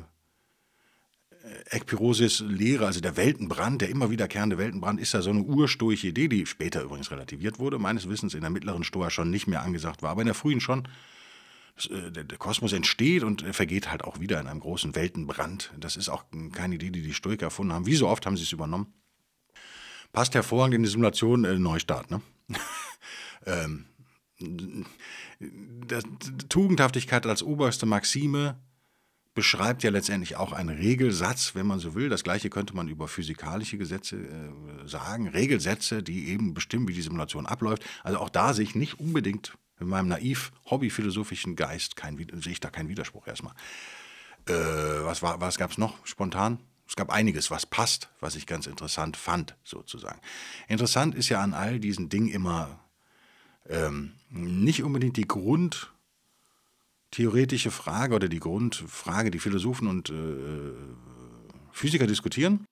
Ekpirosis-Lehre, 1.71 2.87
also 2.87 3.01
der 3.01 3.17
Weltenbrand, 3.17 3.83
der 3.83 3.91
immer 3.91 4.11
wiederkehrende 4.11 4.59
Weltenbrand, 4.59 4.99
ist 4.99 5.13
ja 5.13 5.23
so 5.23 5.31
eine 5.31 5.43
urstoische 5.43 6.09
Idee, 6.09 6.29
die 6.29 6.47
später 6.47 6.83
übrigens 6.83 7.11
relativiert 7.11 7.59
wurde, 7.59 7.79
meines 7.79 8.09
Wissens 8.09 8.35
in 8.35 8.41
der 8.41 8.51
mittleren 8.51 8.83
Stoa 8.83 9.11
schon 9.11 9.31
nicht 9.31 9.47
mehr 9.47 9.63
angesagt 9.63 10.03
war, 10.03 10.11
aber 10.11 10.23
in 10.23 10.27
der 10.27 10.35
frühen 10.35 10.61
schon 10.61 10.89
äh, 11.91 12.11
der 12.11 12.39
Kosmos 12.39 12.73
entsteht 12.73 13.23
und 13.23 13.43
vergeht 13.55 13.91
halt 13.91 14.05
auch 14.05 14.21
wieder 14.21 14.41
in 14.41 14.47
einem 14.47 14.61
großen 14.61 14.95
Weltenbrand. 14.95 15.73
Das 15.79 15.97
ist 15.97 16.09
auch 16.09 16.25
keine 16.53 16.77
Idee, 16.77 16.91
die 16.91 17.03
die 17.03 17.15
Stoiker 17.15 17.47
erfunden 17.47 17.75
haben. 17.75 17.87
Wie 17.87 17.97
so 17.97 18.09
oft 18.09 18.25
haben 18.25 18.37
sie 18.39 18.45
es 18.45 18.53
übernommen. 18.53 18.93
Passt 20.17 20.35
hervorragend 20.35 20.77
in 20.77 20.83
die 20.83 20.89
Simulation 20.89 21.45
äh, 21.45 21.59
Neustart. 21.59 22.11
Ne? 22.11 22.23
ähm, 23.45 23.85
das, 25.87 26.05
Tugendhaftigkeit 26.49 27.27
als 27.27 27.43
oberste 27.43 27.85
Maxime 27.85 28.59
beschreibt 29.35 29.83
ja 29.83 29.91
letztendlich 29.91 30.37
auch 30.37 30.55
einen 30.55 30.71
Regelsatz, 30.71 31.55
wenn 31.55 31.67
man 31.67 31.81
so 31.81 31.95
will. 31.95 32.09
Das 32.09 32.25
gleiche 32.25 32.49
könnte 32.49 32.75
man 32.75 32.89
über 32.89 33.09
physikalische 33.09 33.77
Gesetze 33.77 34.17
äh, 34.17 34.89
sagen. 34.89 35.29
Regelsätze, 35.29 36.03
die 36.03 36.31
eben 36.31 36.55
bestimmen, 36.55 36.89
wie 36.89 36.95
die 36.95 37.03
Simulation 37.03 37.45
abläuft. 37.45 37.85
Also 38.03 38.19
auch 38.19 38.31
da 38.31 38.55
sehe 38.55 38.65
ich 38.65 38.75
nicht 38.75 38.99
unbedingt 38.99 39.59
in 39.79 39.89
meinem 39.89 40.09
naiv 40.09 40.51
hobbyphilosophischen 40.71 41.57
Geist 41.57 41.95
kein, 41.95 42.17
sehe 42.17 42.53
ich 42.53 42.61
da 42.61 42.71
keinen 42.71 42.89
Widerspruch 42.89 43.27
erstmal. 43.27 43.53
Äh, 44.49 44.55
was 44.55 45.21
was 45.21 45.59
gab 45.59 45.73
es 45.73 45.77
noch 45.77 46.07
spontan? 46.07 46.59
Es 46.89 46.97
gab 46.97 47.11
einiges, 47.11 47.51
was 47.51 47.67
passt, 47.67 48.09
was 48.21 48.37
ich 48.37 48.47
ganz 48.47 48.67
interessant 48.67 49.17
fand, 49.17 49.57
sozusagen. 49.65 50.21
Interessant 50.69 51.15
ist 51.15 51.29
ja 51.29 51.41
an 51.41 51.53
all 51.53 51.81
diesen 51.81 52.09
Dingen 52.09 52.29
immer 52.29 52.79
ähm, 53.69 54.13
nicht 54.31 54.83
unbedingt 54.83 55.17
die 55.17 55.27
grundtheoretische 55.27 57.71
Frage 57.71 58.15
oder 58.15 58.29
die 58.29 58.41
Grundfrage, 58.41 59.31
die 59.31 59.41
Philosophen 59.41 59.89
und 59.89 60.11
äh, 60.11 60.73
Physiker 61.73 62.07
diskutieren. 62.07 62.67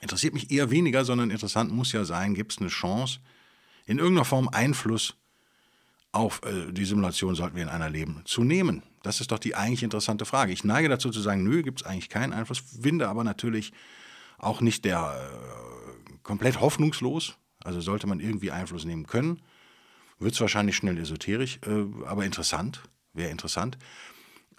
Interessiert 0.00 0.34
mich 0.34 0.50
eher 0.50 0.70
weniger, 0.70 1.04
sondern 1.04 1.30
interessant 1.30 1.72
muss 1.72 1.92
ja 1.92 2.04
sein, 2.04 2.34
gibt 2.34 2.52
es 2.52 2.58
eine 2.58 2.68
Chance, 2.68 3.20
in 3.86 3.98
irgendeiner 3.98 4.24
Form 4.24 4.48
Einfluss 4.48 5.14
auf 6.12 6.40
äh, 6.44 6.72
die 6.72 6.84
Simulation 6.84 7.34
sollten 7.34 7.56
wir 7.56 7.62
in 7.62 7.68
einer 7.68 7.90
leben, 7.90 8.22
zu 8.24 8.44
nehmen? 8.44 8.82
Das 9.06 9.20
ist 9.20 9.30
doch 9.30 9.38
die 9.38 9.54
eigentlich 9.54 9.84
interessante 9.84 10.24
Frage. 10.24 10.52
Ich 10.52 10.64
neige 10.64 10.88
dazu 10.88 11.10
zu 11.10 11.20
sagen, 11.20 11.44
nö, 11.44 11.62
gibt 11.62 11.80
es 11.80 11.86
eigentlich 11.86 12.08
keinen 12.08 12.32
Einfluss, 12.32 12.58
finde 12.58 13.08
aber 13.08 13.22
natürlich 13.22 13.72
auch 14.36 14.60
nicht 14.60 14.84
der 14.84 15.30
äh, 16.10 16.12
komplett 16.24 16.60
hoffnungslos. 16.60 17.36
Also 17.62 17.80
sollte 17.80 18.08
man 18.08 18.18
irgendwie 18.18 18.50
Einfluss 18.50 18.84
nehmen 18.84 19.06
können, 19.06 19.42
wird 20.18 20.34
es 20.34 20.40
wahrscheinlich 20.40 20.74
schnell 20.74 20.98
esoterisch, 20.98 21.60
äh, 21.64 22.04
aber 22.04 22.24
interessant, 22.24 22.82
wäre 23.12 23.30
interessant. 23.30 23.78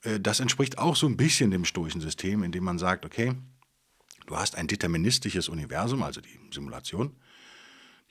Äh, 0.04 0.22
das 0.22 0.40
entspricht 0.40 0.78
auch 0.78 0.96
so 0.96 1.08
ein 1.08 1.18
bisschen 1.18 1.52
dem 1.52 1.66
stoischen 1.66 2.00
System, 2.00 2.42
indem 2.42 2.64
man 2.64 2.80
sagt, 2.80 3.04
okay, 3.04 3.34
du 4.28 4.38
hast 4.38 4.56
ein 4.56 4.68
deterministisches 4.68 5.50
Universum, 5.50 6.04
also 6.04 6.22
die 6.22 6.40
Simulation, 6.54 7.18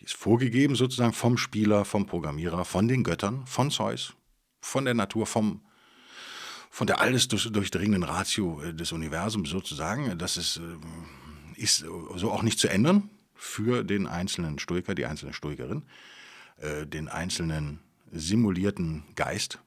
die 0.01 0.05
ist 0.05 0.15
vorgegeben 0.15 0.75
sozusagen 0.75 1.15
vom 1.15 1.39
Spieler, 1.39 1.87
vom 1.87 2.05
Programmierer, 2.05 2.67
von 2.67 2.89
den 2.89 3.05
Göttern, 3.05 3.47
von 3.47 3.71
Zeus, 3.71 4.13
von 4.61 4.85
der 4.85 4.93
Natur, 4.93 5.25
vom, 5.25 5.63
von 6.77 6.87
der 6.87 7.01
alles 7.01 7.27
durchdringenden 7.29 8.03
Ratio 8.03 8.61
äh, 8.61 8.75
des 8.75 8.93
Universums 8.93 9.49
sozusagen. 9.49 10.19
Das 10.19 10.37
ist, 10.37 10.59
äh, 10.59 11.61
ist 11.63 11.79
so 12.17 12.31
auch 12.31 12.43
nicht 12.43 12.59
zu 12.59 12.69
ändern 12.69 13.09
für 13.35 13.83
den 13.83 14.07
einzelnen 14.07 14.59
Stoiker, 14.59 14.95
die 14.95 15.07
einzelne 15.07 15.33
Stoikerin, 15.33 15.85
äh, 16.59 16.87
den 16.87 17.09
einzelnen 17.09 17.79
simulierten 18.13 19.05
Geist. 19.15 19.59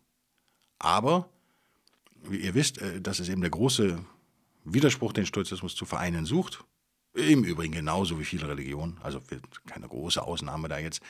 Aber, 0.77 1.27
wie 2.25 2.37
ihr 2.37 2.53
wisst, 2.53 2.79
das 3.01 3.19
ist 3.19 3.29
eben 3.29 3.41
der 3.41 3.49
große 3.49 4.05
Widerspruch, 4.63 5.11
den 5.11 5.25
Stoizismus 5.25 5.73
zu 5.73 5.85
vereinen 5.85 6.25
sucht. 6.27 6.63
Im 7.15 7.43
Übrigen 7.43 7.73
genauso 7.73 8.19
wie 8.19 8.25
viele 8.25 8.47
Religionen, 8.47 8.99
also 9.01 9.19
keine 9.65 9.87
große 9.87 10.21
Ausnahme 10.21 10.67
da 10.67 10.77
jetzt. 10.77 11.01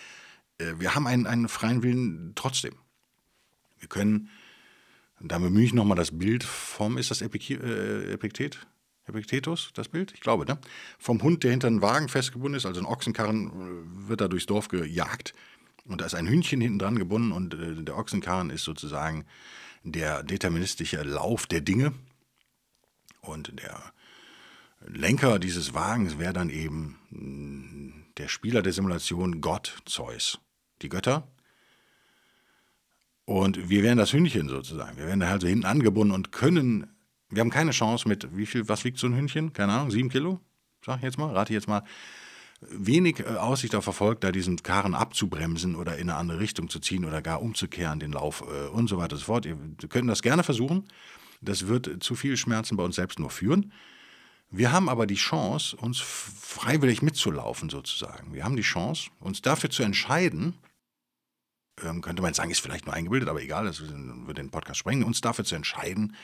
Äh, 0.59 0.75
wir 0.77 0.95
haben 0.95 1.07
einen, 1.07 1.27
einen 1.27 1.49
freien 1.49 1.83
Willen 1.83 2.31
trotzdem. 2.35 2.75
Wir 3.79 3.89
können, 3.89 4.29
da 5.21 5.37
bemühe 5.37 5.65
ich 5.65 5.73
nochmal 5.73 5.97
das 5.97 6.17
Bild 6.17 6.43
vom, 6.43 6.97
ist 6.97 7.11
das 7.11 7.21
Epik 7.21 7.49
äh, 7.51 8.11
Epiktet? 8.13 8.65
Epiktetus, 9.05 9.71
das 9.73 9.87
Bild? 9.87 10.13
Ich 10.13 10.21
glaube, 10.21 10.45
ne? 10.45 10.59
Vom 10.99 11.21
Hund, 11.23 11.43
der 11.43 11.51
hinter 11.51 11.67
einem 11.67 11.81
Wagen 11.81 12.09
festgebunden 12.09 12.57
ist, 12.57 12.65
also 12.65 12.79
ein 12.79 12.85
Ochsenkarren, 12.85 14.07
wird 14.07 14.21
da 14.21 14.27
durchs 14.27 14.45
Dorf 14.45 14.67
gejagt 14.67 15.33
und 15.89 16.01
da 16.01 16.05
ist 16.05 16.15
ein 16.15 16.27
Hühnchen 16.27 16.61
hinten 16.61 16.79
dran 16.79 16.97
gebunden 16.97 17.31
und 17.31 17.53
äh, 17.55 17.83
der 17.83 17.97
Ochsenkarren 17.97 18.51
ist 18.51 18.63
sozusagen 18.63 19.25
der 19.83 20.23
deterministische 20.23 21.01
Lauf 21.03 21.47
der 21.47 21.61
Dinge. 21.61 21.93
Und 23.21 23.59
der 23.59 23.91
Lenker 24.85 25.39
dieses 25.39 25.73
Wagens 25.73 26.19
wäre 26.19 26.33
dann 26.33 26.49
eben 26.49 26.97
mm, 27.09 28.13
der 28.17 28.27
Spieler 28.27 28.61
der 28.61 28.73
Simulation 28.73 29.41
Gott 29.41 29.81
Zeus. 29.85 30.39
Die 30.81 30.89
Götter. 30.89 31.27
Und 33.29 33.69
wir 33.69 33.83
wären 33.83 33.99
das 33.99 34.11
Hühnchen 34.11 34.49
sozusagen. 34.49 34.97
Wir 34.97 35.05
wären 35.05 35.19
da 35.19 35.29
halt 35.29 35.43
so 35.43 35.47
hinten 35.47 35.67
angebunden 35.67 36.15
und 36.15 36.31
können. 36.31 36.87
Wir 37.29 37.41
haben 37.41 37.51
keine 37.51 37.69
Chance 37.69 38.07
mit, 38.07 38.35
wie 38.35 38.47
viel, 38.47 38.67
was 38.67 38.83
wiegt 38.83 38.97
so 38.97 39.05
ein 39.05 39.15
Hühnchen? 39.15 39.53
Keine 39.53 39.71
Ahnung, 39.71 39.91
sieben 39.91 40.09
Kilo? 40.09 40.39
Sag 40.83 40.97
ich 40.97 41.03
jetzt 41.03 41.19
mal, 41.19 41.31
rate 41.31 41.53
ich 41.53 41.55
jetzt 41.55 41.67
mal 41.67 41.83
wenig 42.59 43.19
äh, 43.19 43.35
Aussicht 43.35 43.75
auf 43.75 43.85
Erfolg, 43.85 44.19
da 44.21 44.31
diesen 44.31 44.63
Karren 44.63 44.95
abzubremsen 44.95 45.75
oder 45.75 45.97
in 45.97 46.09
eine 46.09 46.17
andere 46.17 46.39
Richtung 46.39 46.69
zu 46.69 46.79
ziehen 46.79 47.05
oder 47.05 47.21
gar 47.21 47.43
umzukehren, 47.43 47.99
den 47.99 48.13
Lauf 48.13 48.43
äh, 48.51 48.67
und 48.69 48.89
so 48.89 48.97
weiter 48.97 49.13
und 49.13 49.19
so 49.19 49.25
fort. 49.25 49.45
Ihr 49.45 49.59
könnt 49.89 50.09
das 50.09 50.23
gerne 50.23 50.41
versuchen. 50.41 50.85
Das 51.39 51.67
wird 51.67 52.01
zu 52.01 52.15
viel 52.15 52.35
Schmerzen 52.35 52.77
bei 52.77 52.83
uns 52.83 52.95
selbst 52.95 53.19
nur 53.19 53.29
führen. 53.29 53.71
Wir 54.49 54.71
haben 54.71 54.89
aber 54.89 55.05
die 55.05 55.13
Chance, 55.13 55.77
uns 55.77 55.99
freiwillig 55.99 57.03
mitzulaufen 57.03 57.69
sozusagen. 57.69 58.33
Wir 58.33 58.43
haben 58.43 58.55
die 58.55 58.63
Chance, 58.63 59.11
uns 59.19 59.43
dafür 59.43 59.69
zu 59.69 59.83
entscheiden, 59.83 60.55
ähm, 61.83 62.01
könnte 62.01 62.21
man 62.21 62.33
sagen, 62.33 62.51
ist 62.51 62.59
vielleicht 62.59 62.85
nur 62.85 62.95
eingebildet, 62.95 63.29
aber 63.29 63.41
egal, 63.41 63.65
das 63.65 63.79
würde 63.81 64.33
den 64.33 64.51
Podcast 64.51 64.79
sprengen, 64.79 65.03
uns 65.03 65.21
dafür 65.21 65.45
zu 65.45 65.55
entscheiden, 65.55 66.15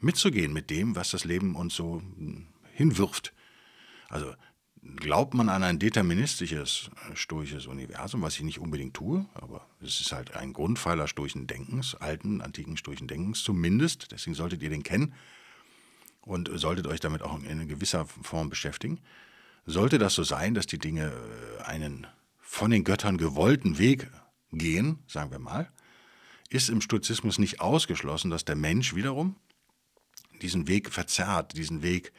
mitzugehen 0.00 0.52
mit 0.52 0.70
dem, 0.70 0.96
was 0.96 1.10
das 1.10 1.24
Leben 1.24 1.54
uns 1.54 1.74
so 1.74 2.00
hm, 2.00 2.48
hinwirft. 2.72 3.32
Also 4.08 4.34
glaubt 4.96 5.34
man 5.34 5.48
an 5.48 5.62
ein 5.62 5.78
deterministisches 5.78 6.90
äh, 7.10 7.16
stoisches 7.16 7.66
Universum, 7.66 8.22
was 8.22 8.36
ich 8.36 8.42
nicht 8.42 8.60
unbedingt 8.60 8.94
tue, 8.94 9.26
aber 9.34 9.66
es 9.80 10.00
ist 10.00 10.12
halt 10.12 10.36
ein 10.36 10.52
Grundpfeiler 10.52 11.06
stoischen 11.06 11.46
Denkens, 11.46 11.94
alten, 11.94 12.40
antiken 12.40 12.76
stoischen 12.76 13.08
Denkens 13.08 13.42
zumindest, 13.42 14.12
deswegen 14.12 14.34
solltet 14.34 14.62
ihr 14.62 14.70
den 14.70 14.82
kennen 14.82 15.14
und 16.22 16.50
solltet 16.54 16.86
euch 16.86 17.00
damit 17.00 17.22
auch 17.22 17.42
in 17.42 17.68
gewisser 17.68 18.06
Form 18.06 18.50
beschäftigen. 18.50 19.00
Sollte 19.66 19.98
das 19.98 20.14
so 20.14 20.22
sein, 20.22 20.54
dass 20.54 20.66
die 20.66 20.78
Dinge 20.78 21.12
äh, 21.12 21.62
einen 21.62 22.06
von 22.38 22.70
den 22.70 22.84
Göttern 22.84 23.16
gewollten 23.16 23.78
Weg 23.78 24.10
gehen, 24.52 24.98
sagen 25.06 25.30
wir 25.30 25.38
mal, 25.38 25.70
ist 26.48 26.68
im 26.68 26.80
Stoizismus 26.80 27.38
nicht 27.38 27.60
ausgeschlossen, 27.60 28.30
dass 28.30 28.44
der 28.44 28.56
Mensch 28.56 28.94
wiederum 28.94 29.36
diesen 30.42 30.66
Weg 30.66 30.90
verzerrt, 30.90 31.56
diesen 31.56 31.82
Weg 31.82 32.12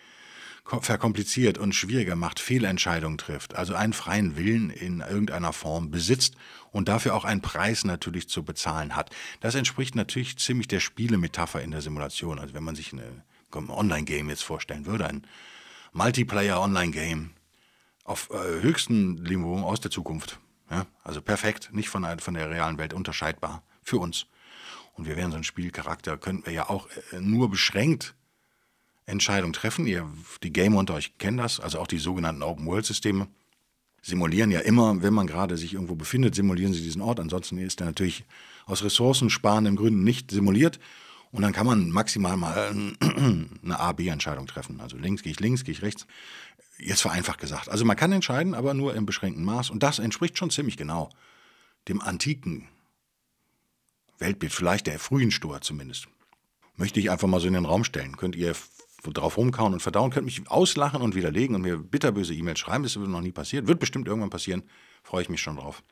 verkompliziert 0.63 1.57
und 1.57 1.73
schwieriger 1.73 2.15
macht, 2.15 2.39
Fehlentscheidungen 2.39 3.17
trifft, 3.17 3.55
also 3.55 3.73
einen 3.73 3.93
freien 3.93 4.37
Willen 4.37 4.69
in 4.69 5.01
irgendeiner 5.01 5.53
Form 5.53 5.91
besitzt 5.91 6.35
und 6.71 6.87
dafür 6.87 7.15
auch 7.15 7.25
einen 7.25 7.41
Preis 7.41 7.83
natürlich 7.83 8.29
zu 8.29 8.43
bezahlen 8.43 8.95
hat. 8.95 9.09
Das 9.41 9.55
entspricht 9.55 9.95
natürlich 9.95 10.37
ziemlich 10.37 10.67
der 10.67 10.79
Spielemetapher 10.79 11.61
in 11.61 11.71
der 11.71 11.81
Simulation. 11.81 12.39
Also 12.39 12.53
wenn 12.53 12.63
man 12.63 12.75
sich 12.75 12.93
ein 12.93 13.23
Online-Game 13.53 14.29
jetzt 14.29 14.43
vorstellen 14.43 14.85
würde, 14.85 15.07
ein 15.07 15.27
Multiplayer-Online-Game 15.93 17.31
auf 18.05 18.29
äh, 18.31 18.61
höchstem 18.61 19.15
Niveau 19.15 19.59
aus 19.61 19.81
der 19.81 19.91
Zukunft. 19.91 20.39
Ja? 20.71 20.87
Also 21.03 21.21
perfekt, 21.21 21.69
nicht 21.73 21.89
von, 21.89 22.05
von 22.19 22.33
der 22.33 22.49
realen 22.49 22.77
Welt 22.77 22.93
unterscheidbar 22.93 23.61
für 23.83 23.97
uns. 23.97 24.25
Und 24.93 25.07
wir 25.07 25.15
wären 25.15 25.31
so 25.31 25.37
ein 25.37 25.43
Spielcharakter, 25.43 26.17
könnten 26.17 26.45
wir 26.45 26.53
ja 26.53 26.69
auch 26.69 26.87
äh, 27.11 27.19
nur 27.19 27.49
beschränkt 27.49 28.15
Entscheidung 29.05 29.53
treffen. 29.53 29.85
Ihr, 29.85 30.09
die 30.41 30.53
Gamer 30.53 30.79
unter 30.79 30.95
euch 30.95 31.17
kennen 31.17 31.37
das, 31.37 31.59
also 31.59 31.79
auch 31.79 31.87
die 31.87 31.99
sogenannten 31.99 32.43
Open-World-Systeme 32.43 33.27
simulieren 34.01 34.49
ja 34.51 34.61
immer, 34.61 35.01
wenn 35.03 35.13
man 35.13 35.27
gerade 35.27 35.57
sich 35.57 35.73
irgendwo 35.73 35.95
befindet, 35.95 36.33
simulieren 36.33 36.73
sie 36.73 36.81
diesen 36.81 37.01
Ort. 37.01 37.19
Ansonsten 37.19 37.57
ist 37.59 37.81
er 37.81 37.85
natürlich 37.85 38.25
aus 38.65 38.83
ressourcensparenden 38.83 39.75
Gründen 39.75 40.03
nicht 40.03 40.31
simuliert. 40.31 40.79
Und 41.31 41.43
dann 41.43 41.53
kann 41.53 41.65
man 41.65 41.89
maximal 41.91 42.35
mal 42.35 42.75
eine 42.99 43.79
A-B-Entscheidung 43.79 44.47
treffen. 44.47 44.81
Also 44.81 44.97
links 44.97 45.23
gehe 45.23 45.31
ich 45.31 45.39
links, 45.39 45.63
gehe 45.63 45.73
ich 45.73 45.81
rechts. 45.81 46.05
Jetzt 46.83 47.01
vereinfacht 47.01 47.39
gesagt. 47.39 47.69
Also 47.69 47.85
man 47.85 47.95
kann 47.95 48.11
entscheiden, 48.11 48.55
aber 48.55 48.73
nur 48.73 48.95
im 48.95 49.05
beschränkten 49.05 49.45
Maß. 49.45 49.69
Und 49.69 49.83
das 49.83 49.99
entspricht 49.99 50.37
schon 50.37 50.49
ziemlich 50.49 50.77
genau 50.77 51.09
dem 51.87 52.01
antiken 52.01 52.67
Weltbild, 54.17 54.51
vielleicht 54.51 54.87
der 54.87 54.99
frühen 54.99 55.31
Stoa 55.31 55.61
zumindest. 55.61 56.07
Möchte 56.75 56.99
ich 56.99 57.11
einfach 57.11 57.27
mal 57.27 57.39
so 57.39 57.47
in 57.47 57.53
den 57.53 57.65
Raum 57.65 57.83
stellen. 57.83 58.17
Könnt 58.17 58.35
ihr 58.35 58.55
drauf 59.03 59.37
rumkauen 59.37 59.73
und 59.73 59.81
verdauen, 59.81 60.11
könnt 60.11 60.25
mich 60.25 60.47
auslachen 60.49 61.01
und 61.01 61.15
widerlegen 61.15 61.55
und 61.55 61.61
mir 61.61 61.77
bitterböse 61.77 62.33
E-Mails 62.33 62.59
schreiben. 62.59 62.83
Das 62.83 62.95
ist 62.95 63.01
noch 63.01 63.21
nie 63.21 63.31
passiert. 63.31 63.67
Wird 63.67 63.79
bestimmt 63.79 64.07
irgendwann 64.07 64.29
passieren. 64.29 64.63
Freue 65.03 65.23
ich 65.23 65.29
mich 65.29 65.41
schon 65.41 65.57
drauf. 65.57 65.83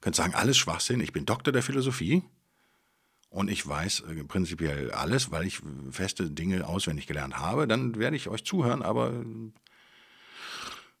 Könnt 0.00 0.16
sagen, 0.16 0.34
alles 0.34 0.56
Schwachsinn. 0.56 1.00
Ich 1.00 1.12
bin 1.12 1.24
Doktor 1.24 1.52
der 1.52 1.62
Philosophie 1.62 2.22
und 3.30 3.48
ich 3.48 3.66
weiß 3.66 4.00
äh, 4.00 4.24
prinzipiell 4.24 4.90
alles, 4.90 5.30
weil 5.30 5.46
ich 5.46 5.60
feste 5.90 6.30
Dinge 6.30 6.66
auswendig 6.66 7.06
gelernt 7.06 7.38
habe. 7.38 7.68
Dann 7.68 7.96
werde 7.96 8.16
ich 8.16 8.28
euch 8.28 8.44
zuhören, 8.44 8.82
aber 8.82 9.24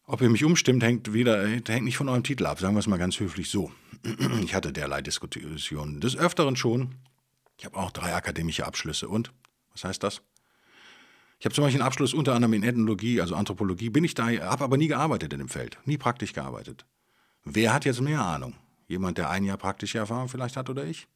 ob 0.06 0.20
ihr 0.20 0.28
mich 0.28 0.44
umstimmt, 0.44 0.82
hängt, 0.82 1.12
wieder, 1.12 1.46
hängt 1.46 1.84
nicht 1.84 1.96
von 1.96 2.08
eurem 2.08 2.24
Titel 2.24 2.46
ab. 2.46 2.58
Sagen 2.58 2.74
wir 2.74 2.80
es 2.80 2.86
mal 2.86 2.98
ganz 2.98 3.18
höflich 3.20 3.50
so. 3.50 3.72
Ich 4.42 4.54
hatte 4.54 4.72
derlei 4.72 5.00
Diskussionen 5.00 6.00
des 6.00 6.16
Öfteren 6.16 6.56
schon. 6.56 6.96
Ich 7.56 7.64
habe 7.64 7.76
auch 7.76 7.92
drei 7.92 8.14
akademische 8.14 8.66
Abschlüsse. 8.66 9.08
Und? 9.08 9.32
Was 9.72 9.84
heißt 9.84 10.02
das? 10.02 10.22
Ich 11.38 11.46
habe 11.46 11.54
zum 11.54 11.64
Beispiel 11.64 11.80
einen 11.80 11.86
Abschluss 11.86 12.14
unter 12.14 12.34
anderem 12.34 12.52
in 12.52 12.62
Ethnologie, 12.62 13.20
also 13.20 13.34
Anthropologie, 13.34 13.90
bin 13.90 14.04
ich 14.04 14.14
da, 14.14 14.28
habe 14.28 14.64
aber 14.64 14.76
nie 14.76 14.88
gearbeitet 14.88 15.32
in 15.32 15.40
dem 15.40 15.48
Feld, 15.48 15.78
nie 15.84 15.98
praktisch 15.98 16.32
gearbeitet. 16.32 16.84
Wer 17.44 17.72
hat 17.72 17.84
jetzt 17.84 18.00
mehr 18.00 18.20
Ahnung? 18.20 18.54
Jemand, 18.86 19.18
der 19.18 19.30
ein 19.30 19.44
Jahr 19.44 19.56
praktische 19.56 19.98
Erfahrung 19.98 20.28
vielleicht 20.28 20.56
hat 20.56 20.70
oder 20.70 20.84
ich? 20.84 21.08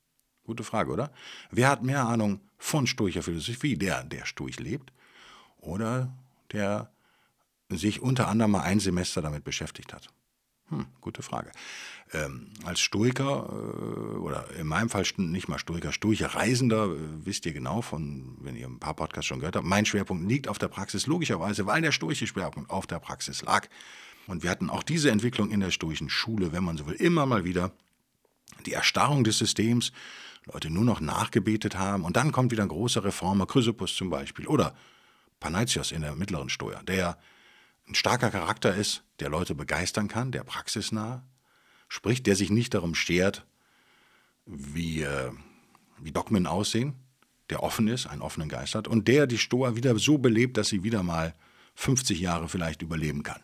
Gute 0.45 0.65
Frage, 0.65 0.91
oder? 0.91 1.13
Wer 1.51 1.69
hat 1.69 1.83
mehr 1.83 2.07
Ahnung 2.07 2.41
von 2.59 2.87
stoischer 2.87 3.23
Philosophie? 3.23 3.77
Der, 3.77 4.03
der 4.05 4.25
stoisch 4.27 4.59
lebt 4.59 4.93
oder 5.59 6.13
der 6.53 6.91
sich 7.71 8.01
unter 8.01 8.29
anderem 8.29 8.53
mal 8.53 8.63
ein 8.63 8.81
Semester 8.81 9.23
damit 9.23 9.45
beschäftigt 9.45 9.93
hat? 9.93 10.09
Hm, 10.69 10.87
gute 11.01 11.23
Frage. 11.23 11.53
Ähm, 12.13 12.49
als 12.65 12.81
Stoiker, 12.81 13.49
äh, 13.49 14.17
oder 14.19 14.51
in 14.59 14.67
meinem 14.67 14.89
Fall 14.89 15.05
nicht 15.19 15.49
mal 15.49 15.59
Stoiker, 15.59 15.93
stoischer 15.93 16.35
Reisender, 16.35 16.87
äh, 16.87 16.99
wisst 17.25 17.47
ihr 17.47 17.53
genau, 17.53 17.83
von, 17.83 18.37
wenn 18.41 18.57
ihr 18.57 18.67
ein 18.67 18.81
paar 18.81 18.95
Podcasts 18.95 19.27
schon 19.27 19.39
gehört 19.39 19.55
habt, 19.55 19.67
mein 19.67 19.87
Schwerpunkt 19.87 20.29
liegt 20.29 20.49
auf 20.49 20.59
der 20.59 20.69
Praxis, 20.69 21.07
logischerweise, 21.07 21.67
weil 21.67 21.83
der 21.83 21.93
stoische 21.93 22.27
Schwerpunkt 22.27 22.71
auf 22.71 22.87
der 22.89 22.99
Praxis 22.99 23.43
lag. 23.43 23.69
Und 24.27 24.43
wir 24.43 24.51
hatten 24.51 24.71
auch 24.71 24.83
diese 24.83 25.11
Entwicklung 25.11 25.53
in 25.53 25.61
der 25.61 25.71
stoischen 25.71 26.11
Schule, 26.11 26.53
wenn 26.53 26.65
man 26.65 26.77
so 26.77 26.87
will, 26.87 26.95
immer 26.95 27.27
mal 27.27 27.45
wieder. 27.45 27.73
Die 28.65 28.73
Erstarrung 28.73 29.23
des 29.23 29.39
Systems, 29.39 29.93
Leute 30.47 30.71
nur 30.71 30.85
noch 30.85 31.01
nachgebetet 31.01 31.77
haben. 31.77 32.05
Und 32.05 32.17
dann 32.17 32.33
kommt 32.33 32.51
wieder 32.51 32.65
ein 32.65 32.69
großer 32.69 33.05
Reformer, 33.05 33.47
Chrysippus 33.47 33.95
zum 33.95 34.11
Beispiel, 34.11 34.49
oder 34.49 34.75
Panaitios 35.39 35.93
in 35.93 36.03
der 36.03 36.17
mittleren 36.17 36.49
Stoa, 36.49 36.83
der 36.83 37.19
ein 37.89 37.95
starker 37.95 38.31
Charakter 38.31 38.75
ist, 38.75 39.05
der 39.21 39.29
Leute 39.29 39.55
begeistern 39.55 40.09
kann, 40.09 40.33
der 40.33 40.45
praxisnah 40.45 41.25
spricht, 41.89 42.27
der 42.27 42.37
sich 42.37 42.51
nicht 42.51 42.75
darum 42.75 42.95
schert, 42.95 43.47
wie, 44.45 45.03
äh, 45.03 45.31
wie 45.99 46.13
Dogmen 46.13 46.47
aussehen, 46.47 46.95
der 47.51 47.63
offen 47.63 47.89
ist, 47.89 48.07
einen 48.07 48.23
offenen 48.23 48.49
Geist 48.49 48.75
hat 48.75 48.89
und 48.89 49.09
der 49.09 49.27
die 49.27 49.39
Stoa 49.39 49.77
wieder 49.77 49.97
so 49.99 50.19
belebt, 50.19 50.57
dass 50.57 50.69
sie 50.69 50.83
wieder 50.83 51.03
mal 51.03 51.35
50 51.75 52.19
Jahre 52.19 52.49
vielleicht 52.49 52.83
überleben 52.83 53.23
kann. 53.23 53.41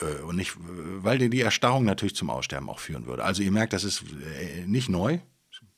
Äh, 0.00 0.22
und 0.22 0.36
nicht, 0.36 0.54
weil 0.58 1.18
die 1.18 1.40
Erstarrung 1.40 1.84
natürlich 1.84 2.14
zum 2.14 2.30
Aussterben 2.30 2.68
auch 2.68 2.80
führen 2.80 3.06
würde. 3.06 3.24
Also 3.24 3.42
ihr 3.42 3.52
merkt, 3.52 3.72
das 3.72 3.84
ist 3.84 4.04
äh, 4.40 4.66
nicht 4.66 4.88
neu, 4.88 5.18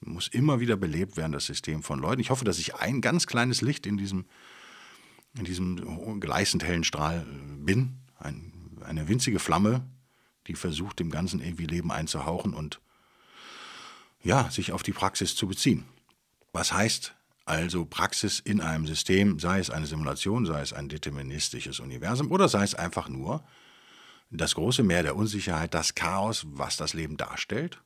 muss 0.00 0.28
immer 0.28 0.60
wieder 0.60 0.76
belebt 0.76 1.16
werden, 1.16 1.32
das 1.32 1.46
System 1.46 1.82
von 1.82 2.00
Leuten. 2.00 2.20
Ich 2.20 2.30
hoffe, 2.30 2.44
dass 2.44 2.58
ich 2.58 2.74
ein 2.74 3.00
ganz 3.00 3.26
kleines 3.26 3.60
Licht 3.60 3.86
in 3.86 3.96
diesem 3.96 4.24
in 5.36 5.44
diesem 5.44 6.20
gleißend 6.20 6.64
hellen 6.64 6.84
Strahl 6.84 7.26
bin. 7.58 7.98
Ein, 8.18 8.52
eine 8.84 9.08
winzige 9.08 9.38
Flamme, 9.38 9.86
die 10.46 10.54
versucht, 10.54 10.98
dem 10.98 11.10
Ganzen 11.10 11.40
irgendwie 11.40 11.66
Leben 11.66 11.92
einzuhauchen 11.92 12.54
und 12.54 12.80
ja, 14.22 14.50
sich 14.50 14.72
auf 14.72 14.82
die 14.82 14.92
Praxis 14.92 15.34
zu 15.34 15.46
beziehen. 15.46 15.84
Was 16.52 16.72
heißt 16.72 17.14
also 17.46 17.84
Praxis 17.84 18.38
in 18.38 18.60
einem 18.60 18.86
System, 18.86 19.38
sei 19.38 19.58
es 19.58 19.70
eine 19.70 19.86
Simulation, 19.86 20.46
sei 20.46 20.60
es 20.60 20.72
ein 20.72 20.88
deterministisches 20.88 21.80
Universum 21.80 22.30
oder 22.30 22.48
sei 22.48 22.62
es 22.62 22.74
einfach 22.74 23.08
nur 23.08 23.42
das 24.30 24.54
große 24.54 24.82
Meer 24.82 25.02
der 25.02 25.16
Unsicherheit, 25.16 25.74
das 25.74 25.94
Chaos, 25.94 26.44
was 26.48 26.76
das 26.76 26.94
Leben 26.94 27.16
darstellt, 27.16 27.82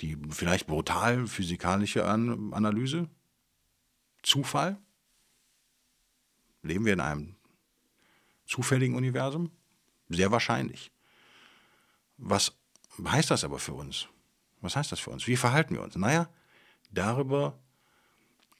die 0.00 0.16
vielleicht 0.30 0.66
brutal 0.66 1.26
physikalische 1.26 2.06
Analyse, 2.06 3.08
Zufall, 4.22 4.78
Leben 6.62 6.84
wir 6.84 6.92
in 6.92 7.00
einem 7.00 7.36
zufälligen 8.46 8.96
Universum? 8.96 9.50
Sehr 10.08 10.30
wahrscheinlich. 10.30 10.92
Was 12.18 12.52
heißt 13.04 13.30
das 13.30 13.44
aber 13.44 13.58
für 13.58 13.74
uns? 13.74 14.08
Was 14.60 14.76
heißt 14.76 14.92
das 14.92 15.00
für 15.00 15.10
uns? 15.10 15.26
Wie 15.26 15.36
verhalten 15.36 15.74
wir 15.74 15.82
uns? 15.82 15.96
Naja, 15.96 16.28
darüber 16.90 17.58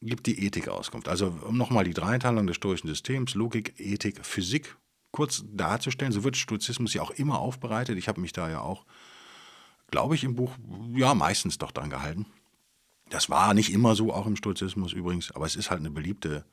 gibt 0.01 0.27
die 0.27 0.45
Ethik 0.45 0.69
Auskunft. 0.69 1.09
Also 1.09 1.29
um 1.47 1.57
nochmal 1.57 1.85
die 1.85 1.95
Dreiteilung 1.95 2.47
des 2.47 2.57
stoischen 2.57 2.89
Systems, 2.89 3.35
Logik, 3.35 3.79
Ethik, 3.79 4.25
Physik, 4.27 4.77
kurz 5.13 5.45
darzustellen. 5.47 6.13
So 6.13 6.25
wird 6.25 6.37
Stoizismus 6.37 6.95
ja 6.95 7.03
auch 7.03 7.13
immer 7.13 7.39
aufbereitet. 7.39 7.99
Ich 7.99 8.09
habe 8.09 8.21
mich 8.21 8.33
da 8.33 8.51
ja 8.51 8.61
auch, 8.61 8.85
glaube 9.91 10.17
ich, 10.17 10.25
im 10.25 10.35
Buch, 10.35 10.57
ja, 10.95 11.15
meistens 11.15 11.59
doch 11.59 11.71
dran 11.71 11.91
gehalten. 11.91 12.27
Das 13.11 13.31
war 13.31 13.55
nicht 13.55 13.73
immer 13.73 13.95
so, 13.95 14.13
auch 14.13 14.27
im 14.27 14.37
Stoizismus 14.37 14.93
übrigens, 14.93 15.31
aber 15.31 15.47
es 15.47 15.55
ist 15.55 15.71
halt 15.71 15.81
eine 15.81 15.91
beliebte 15.91 16.45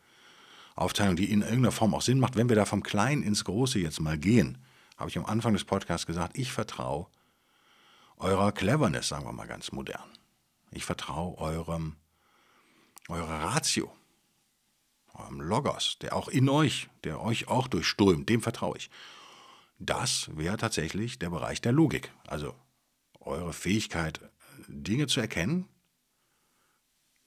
Aufteilung, 0.79 1.17
die 1.17 1.31
in 1.31 1.41
irgendeiner 1.41 1.73
Form 1.73 1.93
auch 1.93 2.01
Sinn 2.01 2.19
macht. 2.19 2.37
Wenn 2.37 2.47
wir 2.47 2.55
da 2.55 2.65
vom 2.65 2.83
Kleinen 2.83 3.21
ins 3.21 3.43
Große 3.43 3.79
jetzt 3.79 3.99
mal 3.99 4.17
gehen, 4.17 4.57
habe 4.97 5.09
ich 5.09 5.17
am 5.17 5.25
Anfang 5.25 5.53
des 5.53 5.65
Podcasts 5.65 6.07
gesagt, 6.07 6.37
ich 6.37 6.51
vertraue 6.51 7.07
eurer 8.17 8.51
Cleverness, 8.51 9.09
sagen 9.09 9.25
wir 9.25 9.33
mal 9.33 9.47
ganz 9.47 9.71
modern. 9.71 10.09
Ich 10.71 10.85
vertraue 10.85 11.37
eurem, 11.37 11.97
eurer 13.09 13.43
Ratio, 13.43 13.91
eurem 15.13 15.41
Logos, 15.41 15.97
der 16.01 16.15
auch 16.15 16.29
in 16.29 16.47
euch, 16.47 16.89
der 17.03 17.21
euch 17.21 17.49
auch 17.49 17.67
durchströmt, 17.67 18.29
dem 18.29 18.41
vertraue 18.41 18.77
ich. 18.77 18.89
Das 19.79 20.29
wäre 20.33 20.57
tatsächlich 20.57 21.19
der 21.19 21.29
Bereich 21.29 21.61
der 21.61 21.71
Logik. 21.71 22.11
Also 22.27 22.55
eure 23.19 23.51
Fähigkeit, 23.51 24.21
Dinge 24.67 25.07
zu 25.07 25.19
erkennen, 25.19 25.67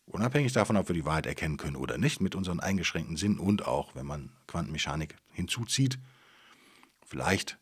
unabhängig 0.07 0.53
davon, 0.53 0.77
ob 0.77 0.89
wir 0.89 0.95
die 0.95 1.05
Wahrheit 1.05 1.27
erkennen 1.27 1.57
können 1.57 1.77
oder 1.77 1.99
nicht, 1.99 2.21
mit 2.21 2.35
unseren 2.35 2.61
eingeschränkten 2.61 3.17
Sinnen 3.17 3.39
und 3.39 3.67
auch, 3.67 3.95
wenn 3.95 4.07
man 4.07 4.33
Quantenmechanik 4.47 5.17
hinzuzieht, 5.33 5.99
vielleicht 7.07 7.59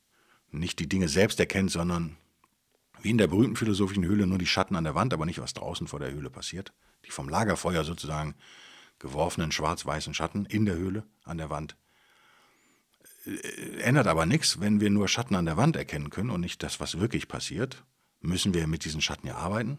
nicht 0.50 0.78
die 0.78 0.88
Dinge 0.88 1.08
selbst 1.08 1.38
erkennt, 1.40 1.70
sondern 1.70 2.16
wie 3.02 3.10
in 3.10 3.18
der 3.18 3.28
berühmten 3.28 3.56
philosophischen 3.56 4.04
Höhle 4.04 4.26
nur 4.26 4.38
die 4.38 4.46
Schatten 4.46 4.76
an 4.76 4.84
der 4.84 4.94
Wand, 4.94 5.14
aber 5.14 5.26
nicht 5.26 5.40
was 5.40 5.54
draußen 5.54 5.86
vor 5.86 6.00
der 6.00 6.12
Höhle 6.12 6.30
passiert. 6.30 6.72
Die 7.06 7.10
vom 7.10 7.28
Lagerfeuer 7.28 7.84
sozusagen 7.84 8.34
geworfenen 8.98 9.52
schwarz-weißen 9.52 10.12
Schatten 10.12 10.44
in 10.44 10.66
der 10.66 10.74
Höhle 10.74 11.04
an 11.24 11.38
der 11.38 11.48
Wand. 11.48 11.76
Äh, 13.24 13.78
ändert 13.80 14.06
aber 14.06 14.26
nichts, 14.26 14.60
wenn 14.60 14.80
wir 14.80 14.90
nur 14.90 15.08
Schatten 15.08 15.34
an 15.34 15.46
der 15.46 15.56
Wand 15.56 15.76
erkennen 15.76 16.10
können 16.10 16.30
und 16.30 16.40
nicht 16.40 16.62
das, 16.62 16.80
was 16.80 17.00
wirklich 17.00 17.28
passiert, 17.28 17.84
müssen 18.20 18.52
wir 18.52 18.66
mit 18.66 18.84
diesen 18.84 19.00
Schatten 19.00 19.26
ja 19.26 19.36
arbeiten 19.36 19.78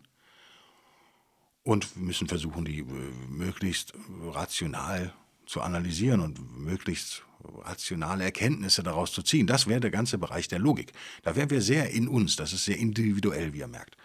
und 1.63 1.96
müssen 1.96 2.27
versuchen, 2.27 2.65
die 2.65 2.80
äh, 2.80 2.84
möglichst 3.30 3.94
rational 4.32 5.13
zu 5.46 5.62
analysieren 5.62 6.22
und 6.22 6.39
möglichst 6.58 7.24
rationale 7.63 8.24
Erkenntnisse 8.24 8.84
daraus 8.84 9.12
zu 9.12 9.24
ziehen. 9.24 9.48
Das 9.48 9.68
wäre 9.68 9.80
der 9.80 9.91
ganze 9.91 10.18
Bereich 10.18 10.48
der 10.48 10.60
Logik. 10.60 10.94
Da 11.24 11.36
wären 11.36 11.50
wir 11.50 11.62
sehr 11.62 11.89
in 11.91 12.08
uns, 12.08 12.36
das 12.36 12.53
ist 12.53 12.65
sehr 12.65 12.77
individuell, 12.77 13.53
wie 13.53 13.60
ihr 13.60 13.68
merkt. 13.68 13.98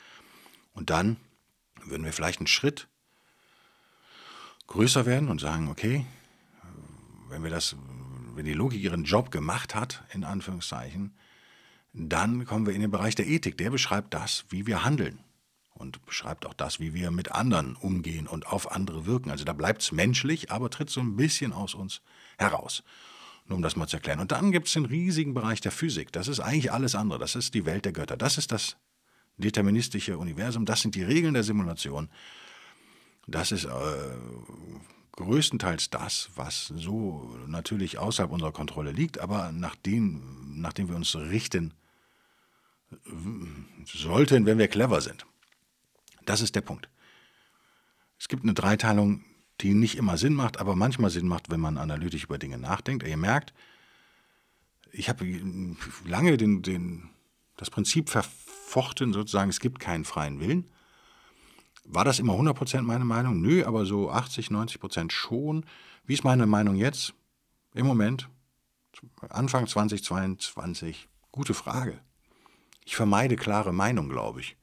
Und 0.73 0.91
dann 0.91 1.17
würden 1.85 2.05
wir 2.05 2.13
vielleicht 2.13 2.41
einen 2.41 2.47
Schritt 2.47 2.89
größer 4.67 5.07
werden 5.07 5.29
und 5.29 5.41
sagen, 5.41 5.69
okay, 5.69 6.05
wenn 7.29 7.43
wir 7.43 7.51
das, 7.51 7.77
wenn 8.35 8.45
die 8.45 8.53
Logik 8.53 8.81
ihren 8.81 9.05
Job 9.05 9.31
gemacht 9.31 9.75
hat, 9.75 10.03
in 10.13 10.25
Anführungszeichen, 10.25 11.15
dann 11.93 12.45
kommen 12.45 12.67
wir 12.67 12.75
in 12.75 12.81
den 12.81 12.91
Bereich 12.91 13.15
der 13.15 13.27
Ethik. 13.27 13.57
Der 13.57 13.71
beschreibt 13.71 14.13
das, 14.13 14.45
wie 14.49 14.67
wir 14.67 14.85
handeln 14.85 15.19
und 15.79 16.05
beschreibt 16.07 16.47
auch 16.47 16.55
das, 16.55 16.81
wie 16.81 16.95
wir 16.95 17.11
mit 17.11 17.33
anderen 17.33 17.77
umgehen 17.77 18.27
und 18.27 18.47
auf 18.47 18.73
andere 18.73 19.07
wirken. 19.07 19.31
Also 19.31 19.45
da 19.45 19.53
bleibt 19.53 19.83
es 19.83 19.93
menschlich, 19.93 20.51
aber 20.51 20.71
tritt 20.71 20.91
so 20.91 21.01
ein 21.01 21.17
bisschen 21.17 21.53
aus 21.53 21.75
uns 21.75 22.01
heraus. 22.39 22.83
Nur 23.47 23.57
um 23.57 23.63
das 23.63 23.77
mal 23.77 23.87
zu 23.87 23.97
erklären. 23.97 24.21
Und 24.21 24.33
dann 24.33 24.51
gibt 24.51 24.67
es 24.67 24.73
den 24.73 24.87
riesigen 24.87 25.35
Bereich 25.35 25.61
der 25.61 25.73
Physik. 25.73 26.13
Das 26.13 26.29
ist 26.29 26.41
eigentlich 26.41 26.73
alles 26.73 26.95
andere. 26.95 27.19
Das 27.19 27.37
ist 27.37 27.55
die 27.55 27.65
Welt 27.65 27.85
der 27.85 27.93
Götter. 27.93 28.17
Das 28.17 28.39
ist 28.39 28.51
das 28.51 28.77
deterministische 29.37 30.19
Universum. 30.19 30.65
Das 30.65 30.81
sind 30.81 30.95
die 30.95 31.05
Regeln 31.05 31.35
der 31.35 31.45
Simulation. 31.45 32.09
Das 33.29 33.53
ist 33.53 33.65
äh, 33.65 33.69
größtenteils 35.17 35.91
das, 35.91 36.31
was 36.37 36.69
so 36.69 37.37
natürlich 37.47 37.99
außerhalb 37.99 38.33
unserer 38.33 38.53
Kontrolle 38.53 38.93
liegt, 38.93 39.19
aber 39.19 39.53
nach 39.53 39.77
dem, 39.77 40.61
nachdem 40.61 40.89
wir 40.89 40.97
uns 40.97 41.15
richten 41.17 41.75
sollten, 43.85 44.47
wenn 44.47 44.59
wir 44.59 44.69
clever 44.69 45.01
sind. 45.01 45.27
Das 46.27 46.43
ist 46.43 46.55
der 46.55 46.61
Punkt. 46.61 46.91
Es 48.19 48.29
gibt 48.29 48.43
eine 48.43 48.55
Dreiteilung, 48.55 49.25
die 49.61 49.73
nicht 49.73 49.97
immer 49.97 50.19
Sinn 50.19 50.35
macht, 50.35 50.59
aber 50.59 50.77
manchmal 50.77 51.11
Sinn 51.11 51.29
macht, 51.29 51.51
wenn 51.51 51.61
man 51.61 51.79
analytisch 51.79 52.25
über 52.25 52.39
Dinge 52.39 52.59
nachdenkt. 52.59 53.07
Ihr 53.07 53.17
merkt, 53.17 53.55
ich 54.93 55.09
habe 55.09 55.25
lange 56.05 56.37
den, 56.37 56.63
den, 56.63 57.11
das 57.57 57.71
Prinzip 57.71 58.11
verfochten, 58.11 59.13
sozusagen, 59.13 59.51
es 59.51 59.61
gibt 59.61 59.81
keinen 59.81 60.05
freien 60.05 60.41
Willen. 60.41 60.69
War 61.85 62.05
das 62.05 62.19
immer 62.19 62.35
100% 62.35 62.83
meine 62.83 63.05
Meinung? 63.05 63.41
Nö, 63.41 63.65
aber 63.65 63.87
so 63.87 64.11
80, 64.11 64.49
90% 64.49 65.11
schon. 65.11 65.65
Wie 66.05 66.15
ist 66.15 66.25
meine 66.25 66.47
Meinung 66.47 66.75
jetzt? 66.75 67.15
Im 67.75 67.87
Moment, 67.87 68.29
Anfang 69.29 69.67
2022, 69.67 71.09
gute 71.31 71.55
Frage. 71.55 72.01
Ich 72.85 72.97
vermeide 72.97 73.37
klare 73.37 73.73
Meinung, 73.73 74.09
glaube 74.09 74.41
ich. 74.41 74.57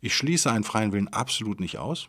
Ich 0.00 0.14
schließe 0.14 0.50
einen 0.50 0.64
freien 0.64 0.92
Willen 0.92 1.08
absolut 1.08 1.60
nicht 1.60 1.78
aus. 1.78 2.08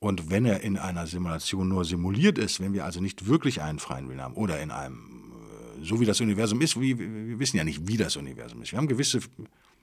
Und 0.00 0.30
wenn 0.30 0.44
er 0.44 0.60
in 0.60 0.78
einer 0.78 1.06
Simulation 1.06 1.68
nur 1.68 1.84
simuliert 1.84 2.38
ist, 2.38 2.60
wenn 2.60 2.72
wir 2.72 2.84
also 2.84 3.00
nicht 3.00 3.26
wirklich 3.26 3.62
einen 3.62 3.78
freien 3.78 4.08
Willen 4.08 4.22
haben 4.22 4.34
oder 4.34 4.60
in 4.60 4.70
einem, 4.70 5.32
äh, 5.80 5.84
so 5.84 6.00
wie 6.00 6.06
das 6.06 6.20
Universum 6.20 6.60
ist, 6.60 6.80
wie, 6.80 6.98
wir 6.98 7.38
wissen 7.38 7.56
ja 7.56 7.64
nicht, 7.64 7.88
wie 7.88 7.96
das 7.96 8.16
Universum 8.16 8.62
ist. 8.62 8.72
Wir 8.72 8.78
haben 8.78 8.86
gewisse 8.86 9.20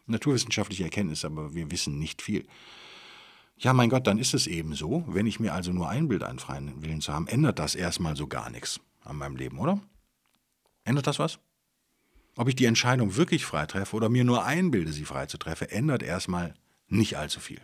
naturwissenschaftliche 0.07 0.85
Erkenntnisse, 0.85 1.27
aber 1.27 1.53
wir 1.53 1.69
wissen 1.71 1.99
nicht 1.99 2.21
viel. 2.21 2.45
Ja, 3.57 3.73
mein 3.73 3.89
Gott, 3.89 4.07
dann 4.07 4.17
ist 4.17 4.33
es 4.33 4.47
eben 4.47 4.73
so. 4.73 5.03
Wenn 5.07 5.27
ich 5.27 5.39
mir 5.39 5.53
also 5.53 5.71
nur 5.71 5.89
einbilde, 5.89 6.27
einen 6.27 6.39
freien 6.39 6.81
Willen 6.81 7.01
zu 7.01 7.13
haben, 7.13 7.27
ändert 7.27 7.59
das 7.59 7.75
erstmal 7.75 8.15
so 8.15 8.27
gar 8.27 8.49
nichts 8.49 8.79
an 9.03 9.17
meinem 9.17 9.35
Leben, 9.35 9.59
oder? 9.59 9.79
Ändert 10.83 11.07
das 11.07 11.19
was? 11.19 11.39
Ob 12.35 12.49
ich 12.49 12.55
die 12.55 12.65
Entscheidung 12.65 13.15
wirklich 13.15 13.45
frei 13.45 13.65
treffe 13.65 13.95
oder 13.95 14.09
mir 14.09 14.23
nur 14.23 14.43
einbilde, 14.43 14.91
sie 14.91 15.05
frei 15.05 15.25
zu 15.25 15.37
treffen, 15.37 15.69
ändert 15.69 16.03
erstmal 16.03 16.53
nicht 16.87 17.17
allzu 17.17 17.39
viel. 17.39 17.61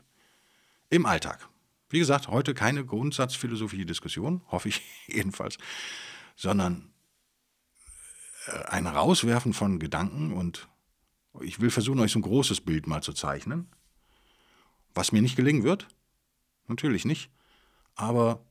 Im 0.89 1.05
Alltag. 1.05 1.47
Wie 1.89 1.99
gesagt, 1.99 2.29
heute 2.29 2.53
keine 2.53 2.85
grundsatzphilosophische 2.85 3.85
Diskussion, 3.85 4.41
hoffe 4.51 4.69
ich 4.69 4.81
jedenfalls, 5.07 5.57
sondern 6.35 6.93
äh, 8.47 8.63
ein 8.65 8.87
Rauswerfen 8.87 9.53
von 9.53 9.77
Gedanken 9.79 10.31
und 10.31 10.69
ich 11.41 11.59
will 11.59 11.69
versuchen, 11.69 11.99
euch 11.99 12.11
so 12.11 12.19
ein 12.19 12.23
großes 12.23 12.61
Bild 12.61 12.87
mal 12.87 13.01
zu 13.01 13.13
zeichnen. 13.13 13.69
Was 14.93 15.13
mir 15.13 15.21
nicht 15.21 15.37
gelingen 15.37 15.63
wird, 15.63 15.87
natürlich 16.67 17.05
nicht, 17.05 17.29
aber 17.95 18.43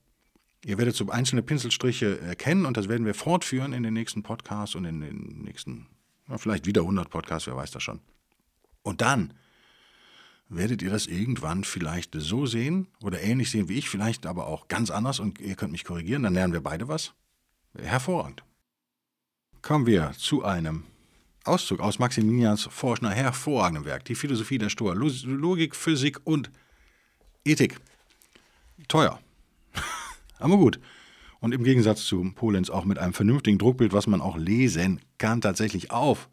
ihr 0.64 0.78
werdet 0.78 0.96
so 0.96 1.08
einzelne 1.10 1.42
Pinselstriche 1.42 2.20
erkennen 2.20 2.64
und 2.66 2.76
das 2.76 2.88
werden 2.88 3.04
wir 3.04 3.14
fortführen 3.14 3.72
in 3.72 3.82
den 3.82 3.94
nächsten 3.94 4.22
Podcasts 4.22 4.74
und 4.74 4.84
in 4.84 5.00
den 5.00 5.42
nächsten 5.42 5.86
vielleicht 6.38 6.66
wieder 6.66 6.82
100 6.82 7.10
Podcasts, 7.10 7.46
wer 7.46 7.56
weiß 7.56 7.70
das 7.70 7.82
schon. 7.82 8.00
Und 8.82 9.00
dann 9.00 9.34
werdet 10.48 10.82
ihr 10.82 10.90
das 10.90 11.06
irgendwann 11.06 11.64
vielleicht 11.64 12.14
so 12.14 12.46
sehen 12.46 12.88
oder 13.02 13.20
ähnlich 13.20 13.50
sehen 13.50 13.68
wie 13.68 13.78
ich, 13.78 13.88
vielleicht 13.88 14.26
aber 14.26 14.46
auch 14.46 14.68
ganz 14.68 14.90
anders 14.90 15.20
und 15.20 15.40
ihr 15.40 15.54
könnt 15.54 15.72
mich 15.72 15.84
korrigieren, 15.84 16.22
dann 16.22 16.34
lernen 16.34 16.52
wir 16.52 16.62
beide 16.62 16.88
was. 16.88 17.12
Hervorragend. 17.78 18.42
Kommen 19.62 19.86
wir 19.86 20.12
zu 20.16 20.44
einem 20.44 20.84
Auszug 21.44 21.80
aus 21.80 21.98
Maximilians 21.98 22.64
Forschner 22.64 23.10
hervorragendem 23.10 23.84
Werk, 23.84 24.04
die 24.06 24.14
Philosophie 24.14 24.58
der 24.58 24.70
Stoa, 24.70 24.94
Logik, 24.94 25.76
Physik 25.76 26.20
und 26.24 26.50
Ethik. 27.44 27.76
Teuer. 28.88 29.20
aber 30.38 30.56
gut 30.56 30.80
und 31.40 31.52
im 31.52 31.64
Gegensatz 31.64 32.04
zu 32.04 32.22
Polenz 32.34 32.70
auch 32.70 32.84
mit 32.84 32.98
einem 32.98 33.14
vernünftigen 33.14 33.58
Druckbild, 33.58 33.92
was 33.92 34.06
man 34.06 34.20
auch 34.20 34.36
lesen 34.36 35.00
kann, 35.18 35.40
tatsächlich 35.40 35.90
auf. 35.90 36.28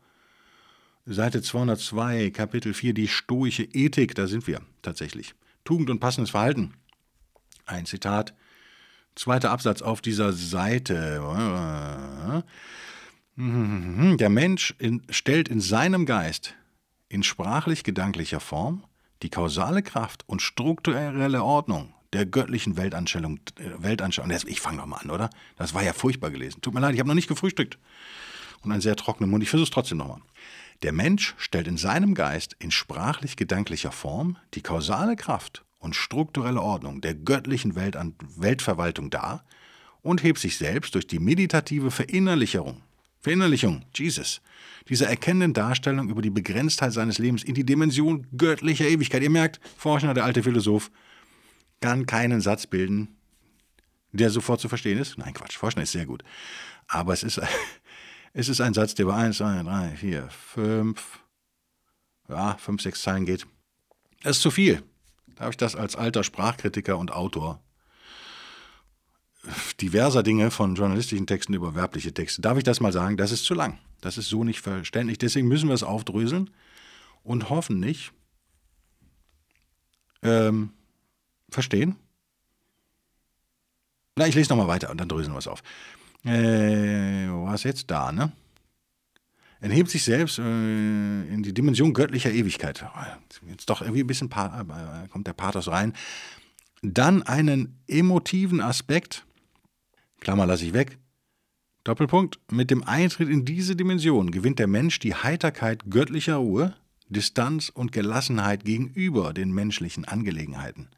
Seite 1.06 1.42
202, 1.42 2.32
Kapitel 2.32 2.74
4, 2.74 2.94
die 2.94 3.08
stoische 3.08 3.64
Ethik, 3.64 4.14
da 4.16 4.28
sind 4.28 4.46
wir 4.46 4.62
tatsächlich. 4.82 5.34
Tugend 5.64 5.90
und 5.90 6.00
passendes 6.00 6.32
Verhalten. 6.32 6.74
Ein 7.66 7.86
Zitat, 7.86 8.34
zweiter 9.16 9.52
Absatz 9.52 9.82
auf 9.82 10.02
dieser 10.02 10.34
Seite. 10.34 12.44
Der 13.38 14.30
Mensch 14.30 14.76
in, 14.80 15.04
stellt 15.10 15.48
in 15.48 15.62
seinem 15.62 16.06
Geist 16.06 16.56
in 17.08 17.24
sprachlich-gedanklicher 17.24 18.42
Form 18.42 18.84
die 19.22 19.30
kausale 19.30 19.84
Kraft 19.84 20.28
und 20.28 20.42
strukturelle 20.42 21.44
Ordnung 21.44 21.94
der 22.18 22.26
göttlichen 22.26 22.78
Weltanschauung. 22.78 23.40
Äh, 23.60 23.84
Weltanschauung. 23.84 24.32
Ich 24.48 24.60
fange 24.60 24.78
nochmal 24.78 25.02
an, 25.04 25.12
oder? 25.12 25.30
Das 25.56 25.74
war 25.74 25.84
ja 25.84 25.94
furchtbar 25.94 26.32
gelesen. 26.32 26.62
Tut 26.62 26.74
mir 26.74 26.80
leid, 26.80 26.94
ich 26.94 27.00
habe 27.00 27.08
noch 27.08 27.16
nicht 27.16 27.28
gefrühstückt. 27.28 27.78
Und 28.64 28.72
einen 28.72 28.82
sehr 28.82 28.96
trockenen 28.96 29.30
Mund. 29.30 29.44
Ich 29.44 29.50
versuche 29.50 29.68
es 29.68 29.72
trotzdem 29.72 30.00
nochmal. 30.00 30.22
Der 30.82 30.92
Mensch 30.92 31.36
stellt 31.38 31.68
in 31.68 31.78
seinem 31.78 32.16
Geist 32.16 32.56
in 32.60 32.72
sprachlich-gedanklicher 32.72 33.92
Form 33.92 34.38
die 34.56 34.62
kausale 34.62 35.16
Kraft 35.16 35.64
und 35.80 35.96
strukturelle 35.96 36.62
Ordnung 36.62 37.02
der 37.02 37.14
göttlichen 37.14 37.76
Weltan 37.76 38.16
Weltverwaltung 38.36 39.10
dar 39.10 39.44
und 40.02 40.24
hebt 40.24 40.40
sich 40.40 40.58
selbst 40.58 40.96
durch 40.96 41.08
die 41.08 41.20
meditative 41.20 41.92
Verinnerlichung, 41.92 42.82
Verinnerlichung, 43.22 43.84
Jesus, 43.96 44.42
dieser 44.90 45.08
erkennenden 45.08 45.54
Darstellung 45.54 46.10
über 46.10 46.22
die 46.22 46.30
Begrenztheit 46.30 46.94
seines 46.94 47.18
Lebens 47.18 47.44
in 47.44 47.56
die 47.56 47.66
Dimension 47.66 48.26
göttlicher 48.38 48.88
Ewigkeit. 48.88 49.22
Ihr 49.22 49.30
merkt, 49.30 49.60
Forschner, 49.78 50.14
der 50.14 50.26
alte 50.26 50.44
Philosoph, 50.44 50.92
kann 51.82 52.06
keinen 52.06 52.42
Satz 52.42 52.68
bilden, 52.68 53.16
der 54.12 54.30
sofort 54.30 54.60
zu 54.60 54.70
verstehen 54.70 54.98
ist. 54.98 55.18
Nein, 55.18 55.34
Quatsch, 55.34 55.58
Forschen 55.58 55.82
ist 55.82 55.92
sehr 55.92 56.06
gut. 56.06 56.24
Aber 56.88 57.14
es 57.14 57.24
ist, 57.24 57.42
Es 58.40 58.50
ist 58.50 58.62
ein 58.62 58.76
Satz, 58.76 58.94
der 58.94 59.06
über 59.06 59.16
1, 59.16 59.38
2, 59.38 59.64
3, 59.64 59.96
4, 59.96 60.30
5, 60.30 61.20
ja, 62.30 62.56
5, 62.56 62.84
6 62.84 63.02
Zeilen 63.02 63.26
geht. 63.26 63.48
Das 64.22 64.38
ist 64.38 64.44
zu 64.44 64.52
viel. 64.52 64.84
Darf 65.36 65.50
ich 65.50 65.58
das 65.58 65.76
als 65.76 65.96
alter 65.96 66.24
Sprachkritiker 66.24 67.00
und 67.00 67.12
Autor 67.12 67.60
diverser 69.82 70.22
Dinge 70.22 70.52
von 70.52 70.76
journalistischen 70.76 71.26
Texten 71.26 71.56
über 71.56 71.74
werbliche 71.74 72.14
Texte, 72.14 72.42
darf 72.42 72.60
ich 72.60 72.64
das 72.64 72.80
mal 72.80 72.94
sagen, 72.94 73.18
das 73.18 73.32
ist 73.32 73.46
zu 73.46 73.56
lang. 73.56 73.80
Das 74.02 74.20
ist 74.20 74.28
so 74.28 74.44
nicht 74.44 74.62
verständlich. 74.62 75.18
Deswegen 75.18 75.48
müssen 75.48 75.70
wir 75.70 75.74
es 75.74 75.84
aufdröseln 75.84 76.52
und 77.24 77.50
hoffentlich 77.50 78.12
ähm, 80.22 80.74
verstehen. 81.50 81.96
Na, 84.16 84.28
ich 84.28 84.36
lese 84.36 84.50
nochmal 84.50 84.68
weiter 84.68 84.90
und 84.90 85.00
dann 85.00 85.10
dröseln 85.10 85.34
wir 85.34 85.40
es 85.40 85.48
auf. 85.48 85.62
Äh, 86.24 87.30
wo 87.30 87.46
war 87.46 87.54
es 87.54 87.64
jetzt? 87.64 87.90
Da, 87.92 88.12
ne? 88.12 88.32
Enthebt 89.60 89.90
sich 89.90 90.04
selbst 90.04 90.40
äh, 90.40 90.42
in 90.42 91.44
die 91.44 91.54
Dimension 91.54 91.94
göttlicher 91.94 92.32
Ewigkeit. 92.32 92.86
Jetzt 93.48 93.70
doch 93.70 93.82
irgendwie 93.82 94.02
ein 94.02 94.08
bisschen 94.08 94.30
äh, 94.32 95.08
kommt 95.10 95.28
der 95.28 95.34
Pathos 95.34 95.68
rein. 95.68 95.94
Dann 96.82 97.24
einen 97.24 97.80
emotiven 97.88 98.62
Aspekt, 98.62 99.26
Klammer 100.20 100.46
lasse 100.46 100.66
ich 100.66 100.74
weg. 100.74 100.98
Doppelpunkt. 101.84 102.40
Mit 102.52 102.70
dem 102.70 102.84
Eintritt 102.84 103.30
in 103.30 103.46
diese 103.46 103.76
Dimension 103.76 104.32
gewinnt 104.32 104.60
der 104.60 104.68
Mensch 104.68 105.00
die 105.00 105.16
Heiterkeit 105.16 105.90
göttlicher 105.90 106.36
Ruhe, 106.36 106.76
Distanz 107.08 107.70
und 107.70 107.92
Gelassenheit 107.92 108.66
gegenüber 108.66 109.34
den 109.34 109.52
menschlichen 109.52 110.06
Angelegenheiten. 110.06 110.90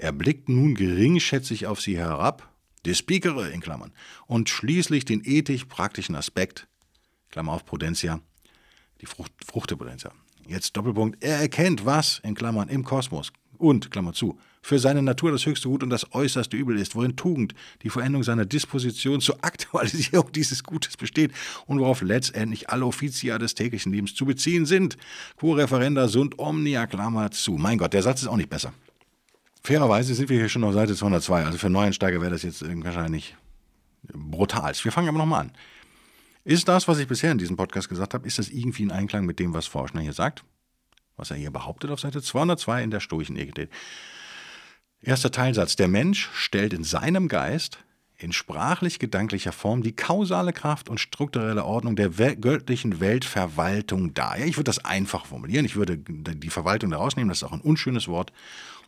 Er 0.00 0.12
blickt 0.12 0.48
nun 0.48 0.74
geringschätzig 0.74 1.66
auf 1.66 1.82
sie 1.82 1.98
herab, 1.98 2.48
Speakere 2.90 3.50
in 3.50 3.60
Klammern, 3.60 3.92
und 4.26 4.48
schließlich 4.48 5.04
den 5.04 5.20
ethisch-praktischen 5.22 6.14
Aspekt, 6.14 6.68
Klammer 7.30 7.52
auf 7.52 7.66
Prudentia, 7.66 8.22
die 9.02 9.06
Frucht, 9.06 9.30
Frucht 9.44 9.70
der 9.70 9.76
Prudentia. 9.76 10.10
Jetzt 10.48 10.74
Doppelpunkt, 10.78 11.22
er 11.22 11.36
erkennt, 11.36 11.84
was, 11.84 12.18
in 12.24 12.34
Klammern, 12.34 12.70
im 12.70 12.82
Kosmos 12.82 13.30
und, 13.58 13.90
Klammer 13.90 14.14
zu, 14.14 14.38
für 14.62 14.78
seine 14.78 15.02
Natur 15.02 15.32
das 15.32 15.44
höchste 15.44 15.68
Gut 15.68 15.82
und 15.82 15.90
das 15.90 16.14
äußerste 16.14 16.56
Übel 16.56 16.78
ist, 16.78 16.94
worin 16.94 17.16
Tugend, 17.16 17.54
die 17.82 17.90
Veränderung 17.90 18.22
seiner 18.22 18.46
Disposition 18.46 19.20
zur 19.20 19.36
Aktualisierung 19.44 20.32
dieses 20.32 20.64
Gutes 20.64 20.96
besteht 20.96 21.32
und 21.66 21.78
worauf 21.78 22.00
letztendlich 22.00 22.70
alle 22.70 22.86
Offizia 22.86 23.36
des 23.36 23.54
täglichen 23.54 23.92
Lebens 23.92 24.14
zu 24.14 24.24
beziehen 24.24 24.64
sind. 24.64 24.96
Quo 25.36 25.52
referenda 25.52 26.08
sunt 26.08 26.38
omnia 26.38 26.86
Klammer 26.86 27.30
zu. 27.32 27.58
Mein 27.58 27.76
Gott, 27.76 27.92
der 27.92 28.02
Satz 28.02 28.22
ist 28.22 28.28
auch 28.28 28.38
nicht 28.38 28.48
besser. 28.48 28.72
Fairerweise 29.62 30.14
sind 30.14 30.28
wir 30.28 30.38
hier 30.38 30.48
schon 30.48 30.64
auf 30.64 30.72
Seite 30.72 30.94
202, 30.94 31.44
also 31.44 31.58
für 31.58 31.70
Neuensteiger 31.70 32.20
wäre 32.20 32.30
das 32.30 32.42
jetzt 32.42 32.64
wahrscheinlich 32.84 33.36
brutal. 34.12 34.72
Wir 34.82 34.92
fangen 34.92 35.08
aber 35.08 35.18
nochmal 35.18 35.42
an. 35.42 35.52
Ist 36.44 36.68
das, 36.68 36.88
was 36.88 36.98
ich 36.98 37.06
bisher 37.06 37.32
in 37.32 37.38
diesem 37.38 37.56
Podcast 37.56 37.88
gesagt 37.88 38.14
habe, 38.14 38.26
ist 38.26 38.38
das 38.38 38.48
irgendwie 38.48 38.82
in 38.82 38.90
Einklang 38.90 39.26
mit 39.26 39.38
dem, 39.38 39.52
was 39.52 39.66
Forschner 39.66 40.00
hier 40.00 40.14
sagt? 40.14 40.42
Was 41.16 41.30
er 41.30 41.36
hier 41.36 41.50
behauptet 41.50 41.90
auf 41.90 42.00
Seite 42.00 42.22
202 42.22 42.82
in 42.82 42.90
der 42.90 43.00
Stoischen 43.00 43.36
Ethik. 43.36 43.68
Erster 45.02 45.30
Teilsatz. 45.30 45.76
Der 45.76 45.88
Mensch 45.88 46.30
stellt 46.32 46.72
in 46.72 46.82
seinem 46.82 47.28
Geist 47.28 47.78
in 48.16 48.32
sprachlich-gedanklicher 48.32 49.52
Form 49.52 49.82
die 49.82 49.94
kausale 49.94 50.52
Kraft 50.54 50.88
und 50.88 51.00
strukturelle 51.00 51.64
Ordnung 51.64 51.96
der 51.96 52.10
göttlichen 52.10 53.00
Weltverwaltung 53.00 54.14
dar. 54.14 54.38
Ja, 54.38 54.46
ich 54.46 54.56
würde 54.56 54.64
das 54.64 54.84
einfach 54.84 55.26
formulieren. 55.26 55.64
Ich 55.66 55.76
würde 55.76 55.98
die 55.98 56.50
Verwaltung 56.50 56.90
da 56.90 56.96
rausnehmen, 56.96 57.28
das 57.28 57.38
ist 57.38 57.44
auch 57.44 57.52
ein 57.52 57.60
unschönes 57.60 58.08
Wort, 58.08 58.32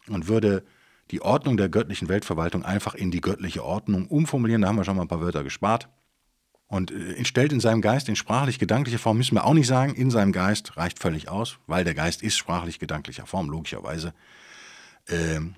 und 0.08 0.28
würde 0.28 0.64
die 1.10 1.20
Ordnung 1.20 1.56
der 1.56 1.68
göttlichen 1.68 2.08
Weltverwaltung 2.08 2.64
einfach 2.64 2.94
in 2.94 3.10
die 3.10 3.20
göttliche 3.20 3.64
Ordnung 3.64 4.06
umformulieren. 4.08 4.62
Da 4.62 4.68
haben 4.68 4.76
wir 4.76 4.84
schon 4.84 4.96
mal 4.96 5.02
ein 5.02 5.08
paar 5.08 5.20
Wörter 5.20 5.44
gespart. 5.44 5.88
Und 6.66 6.90
äh, 6.90 7.22
stellt 7.24 7.52
in 7.52 7.60
seinem 7.60 7.82
Geist 7.82 8.08
in 8.08 8.16
sprachlich-gedanklicher 8.16 8.98
Form, 8.98 9.18
müssen 9.18 9.34
wir 9.34 9.44
auch 9.44 9.52
nicht 9.52 9.66
sagen, 9.66 9.94
in 9.94 10.10
seinem 10.10 10.32
Geist 10.32 10.76
reicht 10.78 10.98
völlig 10.98 11.28
aus, 11.28 11.58
weil 11.66 11.84
der 11.84 11.94
Geist 11.94 12.22
ist 12.22 12.38
sprachlich-gedanklicher 12.38 13.26
Form, 13.26 13.50
logischerweise. 13.50 14.14
Ähm, 15.08 15.54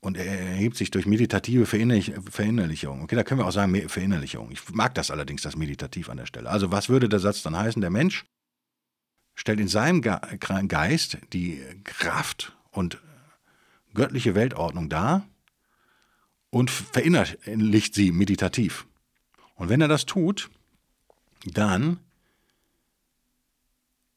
und 0.00 0.16
er 0.16 0.26
erhebt 0.26 0.76
sich 0.76 0.90
durch 0.90 1.06
meditative 1.06 1.66
Verinnerlichung. 1.66 3.02
Okay, 3.02 3.16
da 3.16 3.24
können 3.24 3.40
wir 3.40 3.46
auch 3.46 3.52
sagen 3.52 3.88
Verinnerlichung. 3.88 4.50
Ich 4.52 4.60
mag 4.70 4.94
das 4.94 5.10
allerdings, 5.10 5.42
das 5.42 5.56
Meditativ 5.56 6.08
an 6.08 6.18
der 6.18 6.26
Stelle. 6.26 6.50
Also 6.50 6.70
was 6.70 6.88
würde 6.88 7.08
der 7.08 7.18
Satz 7.18 7.42
dann 7.42 7.56
heißen? 7.56 7.80
Der 7.80 7.90
Mensch 7.90 8.26
stellt 9.34 9.60
in 9.60 9.68
seinem 9.68 10.02
Geist 10.02 11.18
die 11.32 11.62
Kraft 11.82 12.56
und 12.70 13.00
göttliche 13.94 14.34
Weltordnung 14.34 14.88
dar 14.88 15.26
und 16.50 16.70
verinnerlicht 16.70 17.94
sie 17.94 18.12
meditativ. 18.12 18.86
Und 19.54 19.68
wenn 19.68 19.80
er 19.80 19.88
das 19.88 20.06
tut, 20.06 20.50
dann 21.44 21.98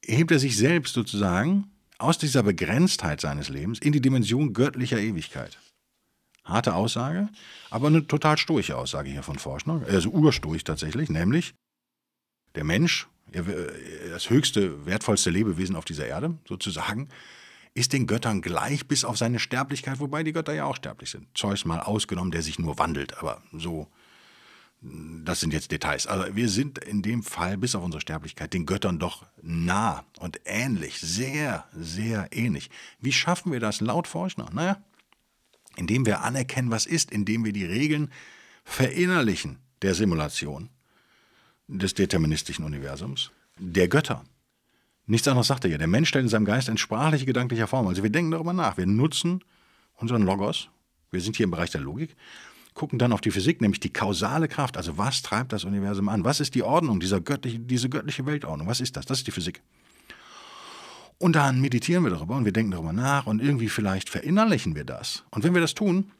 hebt 0.06 0.32
er 0.32 0.40
sich 0.40 0.58
selbst 0.58 0.94
sozusagen 0.94 1.72
aus 1.98 2.18
dieser 2.18 2.44
Begrenztheit 2.44 3.22
seines 3.22 3.50
Lebens 3.50 3.80
in 3.80 3.92
die 3.92 4.02
Dimension 4.02 4.54
göttlicher 4.54 5.00
Ewigkeit. 5.00 5.60
Harte 6.44 6.74
Aussage, 6.74 7.30
aber 7.70 7.88
eine 7.88 8.08
total 8.08 8.38
stoische 8.38 8.76
Aussage 8.76 9.12
hier 9.12 9.22
von 9.22 9.38
Forschner, 9.38 9.84
also 9.88 10.10
urstoisch 10.10 10.64
tatsächlich, 10.64 11.10
nämlich 11.10 11.54
der 12.56 12.64
Mensch, 12.64 13.08
das 14.10 14.30
höchste, 14.30 14.86
wertvollste 14.86 15.30
Lebewesen 15.30 15.76
auf 15.76 15.86
dieser 15.86 16.08
Erde, 16.08 16.38
sozusagen, 16.48 17.10
ist 17.74 17.94
den 17.94 18.08
Göttern 18.08 18.42
gleich 18.42 18.88
bis 18.88 19.06
auf 19.06 19.18
seine 19.18 19.40
Sterblichkeit, 19.40 20.00
wobei 20.00 20.24
die 20.24 20.34
Götter 20.34 20.54
ja 20.54 20.66
auch 20.66 20.76
sterblich 20.76 21.10
sind. 21.10 21.28
Zeus 21.34 21.66
mal 21.66 21.80
ausgenommen, 21.80 22.32
der 22.32 22.42
sich 22.42 22.60
nur 22.60 22.78
wandelt, 22.78 23.18
aber 23.18 23.42
so, 23.54 23.88
das 24.82 25.40
sind 25.40 25.54
jetzt 25.54 25.72
Details. 25.72 26.08
Also 26.08 26.36
wir 26.36 26.50
sind 26.50 26.80
in 26.80 27.02
dem 27.02 27.24
Fall 27.24 27.58
bis 27.58 27.76
auf 27.76 27.84
unsere 27.84 28.02
Sterblichkeit 28.02 28.54
den 28.54 28.66
Göttern 28.66 29.00
doch 29.00 29.26
nah 29.42 30.04
und 30.20 30.42
ähnlich, 30.46 31.00
sehr, 31.00 31.66
sehr 31.74 32.30
ähnlich. 32.32 32.70
Wie 33.00 33.14
schaffen 33.14 33.52
wir 33.52 33.60
das 33.60 33.80
laut 33.80 34.08
Forschner? 34.08 34.50
Naja, 34.52 34.84
indem 35.76 36.06
wir 36.06 36.22
anerkennen, 36.22 36.72
was 36.72 36.86
ist, 36.86 37.12
indem 37.12 37.46
wir 37.46 37.54
die 37.54 37.66
Regeln 37.66 38.12
verinnerlichen 38.64 39.60
der 39.82 39.96
Simulation 39.96 40.70
des 41.68 41.94
deterministischen 41.94 42.66
Universums, 42.66 43.32
der 43.58 43.88
Götter. 43.88 44.26
Nichts 45.06 45.28
anderes 45.28 45.48
sagt 45.48 45.66
er 45.66 45.72
ja. 45.72 45.78
Der 45.78 45.88
Mensch 45.88 46.10
stellt 46.10 46.24
in 46.24 46.30
seinem 46.30 46.46
Geist 46.46 46.70
in 46.70 46.78
sprachliche, 46.78 47.26
gedanklicher 47.26 47.68
Form. 47.68 47.88
Also 47.88 48.04
wir 48.04 48.10
denken 48.10 48.32
darüber 48.32 48.54
nach. 48.54 48.78
Wir 48.78 48.86
nutzen 48.86 49.44
unseren 49.96 50.24
Logos. 50.24 50.70
Wir 51.12 51.22
sind 51.22 51.36
hier 51.36 51.44
im 51.46 51.52
Bereich 51.52 51.72
der 51.72 51.82
Logik. 51.82 52.16
Gucken 52.74 53.00
dann 53.00 53.12
auf 53.12 53.20
die 53.20 53.32
Physik, 53.32 53.60
nämlich 53.60 53.82
die 53.82 53.92
kausale 53.92 54.48
Kraft. 54.48 54.78
Also 54.78 54.98
was 54.98 55.22
treibt 55.22 55.52
das 55.52 55.66
Universum 55.66 56.08
an? 56.08 56.24
Was 56.24 56.40
ist 56.40 56.56
die 56.56 56.64
Ordnung, 56.64 57.00
dieser 57.00 57.20
göttliche, 57.20 57.60
diese 57.60 57.90
göttliche 57.90 58.26
Weltordnung? 58.26 58.68
Was 58.68 58.80
ist 58.80 58.96
das? 58.96 59.06
Das 59.06 59.20
ist 59.20 59.28
die 59.28 59.32
Physik. 59.32 59.62
Und 61.18 61.36
dann 61.36 61.62
meditieren 61.62 62.04
wir 62.04 62.12
darüber 62.12 62.36
und 62.36 62.46
wir 62.46 62.54
denken 62.54 62.72
darüber 62.72 62.94
nach 62.94 63.28
und 63.28 63.42
irgendwie 63.42 63.70
vielleicht 63.70 64.10
verinnerlichen 64.10 64.74
wir 64.76 64.86
das. 64.86 65.24
Und 65.30 65.44
wenn 65.44 65.54
wir 65.54 65.62
das 65.62 65.76
tun, 65.76 66.12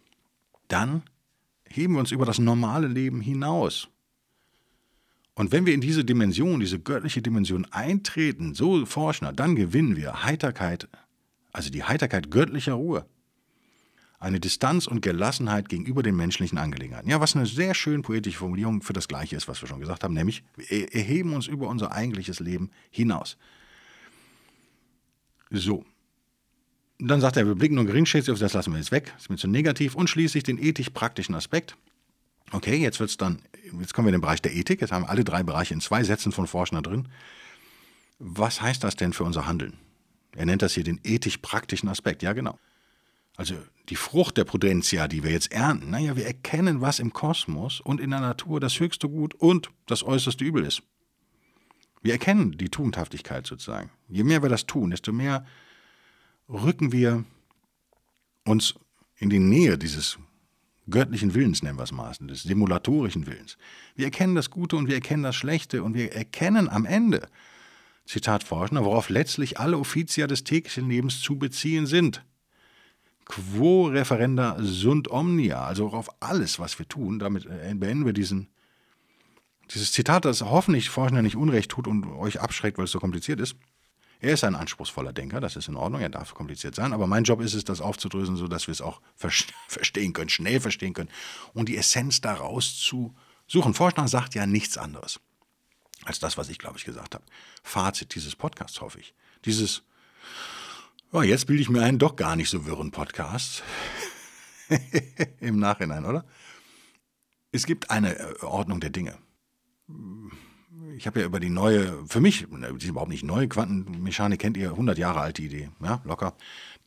dann 0.68 1.04
heben 1.68 1.94
wir 1.94 2.00
uns 2.02 2.12
über 2.12 2.26
das 2.26 2.38
normale 2.38 2.88
Leben 2.88 3.22
hinaus. 3.22 3.88
Und 5.42 5.52
wenn 5.52 5.66
wir 5.66 5.74
in 5.74 5.82
diese 5.82 6.06
Dimension, 6.06 6.60
diese 6.60 6.78
göttliche 6.78 7.24
Dimension 7.24 7.66
eintreten, 7.72 8.54
so 8.54 8.86
Forschner, 8.86 9.34
dann 9.34 9.56
gewinnen 9.56 9.96
wir 9.96 10.24
Heiterkeit, 10.24 10.88
also 11.52 11.72
die 11.72 11.84
Heiterkeit 11.84 12.30
göttlicher 12.30 12.74
Ruhe. 12.74 13.08
Eine 14.20 14.40
Distanz 14.40 14.86
und 14.86 15.02
Gelassenheit 15.02 15.68
gegenüber 15.68 16.04
den 16.04 16.16
menschlichen 16.16 16.60
Angelegenheiten. 16.60 17.10
Ja, 17.10 17.22
was 17.22 17.36
eine 17.36 17.48
sehr 17.48 17.74
schön 17.74 18.04
poetische 18.04 18.38
Formulierung 18.38 18.84
für 18.84 18.94
das 18.94 19.08
Gleiche 19.08 19.36
ist, 19.36 19.48
was 19.48 19.60
wir 19.64 19.68
schon 19.68 19.80
gesagt 19.80 20.04
haben, 20.04 20.14
nämlich 20.14 20.44
wir 20.58 20.94
erheben 20.94 21.34
uns 21.34 21.48
über 21.48 21.70
unser 21.70 21.92
eigentliches 21.92 22.40
Leben 22.40 22.70
hinaus. 22.92 23.36
So. 25.50 25.84
Dann 27.00 27.20
sagt 27.20 27.38
er, 27.38 27.48
wir 27.48 27.56
blicken 27.56 27.74
nur 27.74 27.86
geringschätzig 27.86 28.32
auf 28.32 28.38
das 28.38 28.54
lassen 28.54 28.74
wir 28.74 28.78
jetzt 28.78 28.92
weg, 28.92 29.12
das 29.16 29.24
ist 29.24 29.30
mir 29.32 29.38
zu 29.38 29.48
negativ. 29.48 29.96
Und 29.96 30.08
schließlich 30.08 30.44
den 30.44 30.60
ethisch-praktischen 30.60 31.34
Aspekt. 31.34 31.76
Okay, 32.52 32.76
jetzt 32.76 33.00
wird's 33.00 33.18
dann, 33.18 33.42
jetzt 33.80 33.94
kommen 33.94 34.08
wir 34.08 34.10
in 34.10 34.20
den 34.20 34.22
Bereich 34.22 34.42
der 34.42 34.54
Ethik. 34.54 34.82
Jetzt 34.82 34.92
haben 34.92 35.06
alle 35.06 35.24
drei 35.24 35.44
Bereiche 35.44 35.74
in 35.74 35.82
zwei 35.82 36.04
Sätzen 36.04 36.32
von 36.32 36.48
Forschner 36.48 36.82
drin. 36.82 37.08
Was 38.20 38.62
heißt 38.62 38.84
das 38.84 38.96
denn 38.96 39.14
für 39.14 39.24
unser 39.24 39.48
Handeln? 39.48 39.78
Er 40.36 40.46
nennt 40.46 40.62
das 40.62 40.74
hier 40.74 40.84
den 40.84 41.00
ethisch-praktischen 41.04 41.90
Aspekt. 41.90 42.24
Ja, 42.24 42.34
genau. 42.34 42.60
Also 43.38 43.56
die 43.90 43.96
Frucht 43.96 44.38
der 44.38 44.44
Prudentia, 44.44 45.08
die 45.08 45.24
wir 45.24 45.32
jetzt 45.32 45.52
ernten, 45.52 45.90
naja, 45.90 46.16
wir 46.16 46.26
erkennen, 46.26 46.82
was 46.82 47.00
im 47.00 47.14
Kosmos 47.14 47.80
und 47.80 48.00
in 48.00 48.12
der 48.12 48.20
Natur 48.20 48.60
das 48.60 48.80
höchste 48.80 49.10
Gut 49.10 49.34
und 49.34 49.70
das 49.88 50.04
äußerste 50.04 50.44
Übel 50.44 50.66
ist. 50.66 50.84
Wir 52.02 52.14
erkennen 52.14 52.58
die 52.58 52.70
Tugendhaftigkeit 52.70 53.48
sozusagen. 53.48 53.90
Je 54.08 54.24
mehr 54.24 54.42
wir 54.42 54.50
das 54.50 54.66
tun, 54.66 54.92
desto 54.92 55.12
mehr 55.12 55.46
rücken 56.50 56.92
wir 56.92 57.24
uns 58.46 58.76
in 59.18 59.30
die 59.30 59.40
Nähe 59.40 59.78
dieses 59.78 60.18
göttlichen 60.92 61.34
Willens, 61.34 61.64
nennen 61.64 61.80
wir 61.80 61.84
es 61.84 61.92
mal, 61.92 62.14
des 62.20 62.44
simulatorischen 62.44 63.26
Willens. 63.26 63.58
Wir 63.96 64.06
erkennen 64.06 64.36
das 64.36 64.50
Gute 64.50 64.76
und 64.76 64.88
wir 64.88 64.96
erkennen 64.96 65.24
das 65.24 65.36
Schlechte 65.36 65.84
und 65.84 65.96
wir 65.96 66.14
erkennen 66.14 66.70
am 66.70 66.86
Ende, 66.86 67.28
Zitat 68.06 68.44
Forschner, 68.44 68.84
worauf 68.86 69.10
letztlich 69.10 69.60
alle 69.60 69.78
Offizia 69.78 70.28
des 70.28 70.44
täglichen 70.44 70.90
Lebens 70.90 71.22
zu 71.22 71.38
beziehen 71.40 71.86
sind. 71.88 72.24
Quo 73.26 73.88
referenda 73.88 74.58
sunt 74.60 75.10
omnia, 75.10 75.64
also 75.64 75.88
auf 75.88 76.10
alles, 76.20 76.60
was 76.60 76.78
wir 76.78 76.88
tun, 76.88 77.20
damit 77.20 77.48
beenden 77.80 78.06
wir 78.06 78.14
diesen 78.14 78.50
Dieses 79.74 79.94
Zitat, 79.94 80.26
das 80.26 80.42
hoffentlich 80.42 80.90
Forschner 80.90 81.22
nicht 81.22 81.38
Unrecht 81.38 81.72
tut 81.72 81.88
und 81.88 82.06
euch 82.06 82.42
abschreckt, 82.42 82.78
weil 82.78 82.86
es 82.86 82.92
so 82.92 83.00
kompliziert 83.00 83.40
ist. 83.40 83.56
Er 84.22 84.34
ist 84.34 84.44
ein 84.44 84.56
anspruchsvoller 84.56 85.14
Denker, 85.14 85.40
das 85.40 85.56
ist 85.56 85.68
in 85.68 85.76
Ordnung, 85.76 86.00
er 86.00 86.10
darf 86.10 86.36
kompliziert 86.36 86.76
sein, 86.76 86.94
aber 86.94 87.08
mein 87.08 87.24
Job 87.24 87.42
ist 87.42 87.56
es, 87.56 87.66
das 87.66 87.82
aufzudröseln, 87.82 88.38
sodass 88.38 88.68
wir 88.68 88.72
es 88.72 88.82
auch 88.82 89.02
verstehen 89.16 90.14
können, 90.14 90.30
schnell 90.30 90.62
verstehen 90.62 90.94
können 90.94 91.10
und 91.54 91.68
die 91.70 91.76
Essenz 91.76 92.22
daraus 92.22 92.78
zu 92.78 93.16
suchen. 93.48 93.74
Forschner 93.74 94.08
sagt 94.08 94.36
ja 94.36 94.46
nichts 94.46 94.78
anderes 94.78 95.20
als 96.06 96.20
das, 96.20 96.38
was 96.38 96.50
ich, 96.50 96.58
glaube 96.58 96.78
ich, 96.78 96.86
gesagt 96.86 97.16
habe. 97.16 97.24
Fazit 97.64 98.16
dieses 98.16 98.36
Podcasts, 98.36 98.82
hoffe 98.82 99.00
ich. 99.00 99.14
Dieses, 99.46 99.84
oh, 101.12 101.22
jetzt 101.22 101.48
bilde 101.48 101.62
ich 101.62 101.70
mir 101.70 101.84
einen 101.84 102.00
doch 102.00 102.16
gar 102.16 102.36
nicht 102.36 102.50
so 102.50 102.66
wirren 102.66 102.92
Podcast. 102.92 103.64
Im 105.40 105.60
Nachhinein, 105.60 106.06
oder? 106.06 106.26
Es 107.52 107.66
gibt 107.66 107.90
eine 107.90 108.18
äh, 108.18 108.40
Ordnung 108.42 108.80
der 108.80 108.90
Dinge. 108.90 109.18
Ich 110.96 111.08
habe 111.08 111.20
ja 111.20 111.26
über 111.26 111.40
die 111.40 111.50
neue, 111.50 112.06
für 112.08 112.20
mich, 112.20 112.48
die 112.50 112.84
ist 112.84 112.90
überhaupt 112.90 113.12
nicht 113.12 113.24
neu, 113.24 113.48
Quantenmechanik 113.48 114.40
kennt 114.40 114.58
ihr, 114.58 114.72
100 114.72 114.98
Jahre 114.98 115.22
alte 115.22 115.42
Idee, 115.42 115.70
ja, 115.82 116.02
locker. 116.04 116.36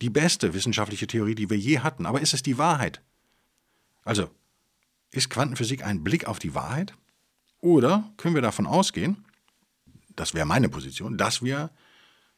Die 0.00 0.10
beste 0.10 0.52
wissenschaftliche 0.52 1.06
Theorie, 1.06 1.34
die 1.34 1.48
wir 1.48 1.56
je 1.56 1.78
hatten. 1.78 2.06
Aber 2.06 2.20
ist 2.20 2.34
es 2.34 2.42
die 2.42 2.58
Wahrheit? 2.58 3.02
Also, 4.04 4.30
ist 5.10 5.30
Quantenphysik 5.30 5.84
ein 5.84 6.02
Blick 6.02 6.26
auf 6.26 6.38
die 6.38 6.54
Wahrheit? 6.54 6.94
Oder 7.60 8.12
können 8.16 8.34
wir 8.34 8.42
davon 8.42 8.66
ausgehen, 8.66 9.24
das 10.16 10.34
wäre 10.34 10.46
meine 10.46 10.68
Position, 10.68 11.16
dass 11.16 11.42
wir 11.42 11.70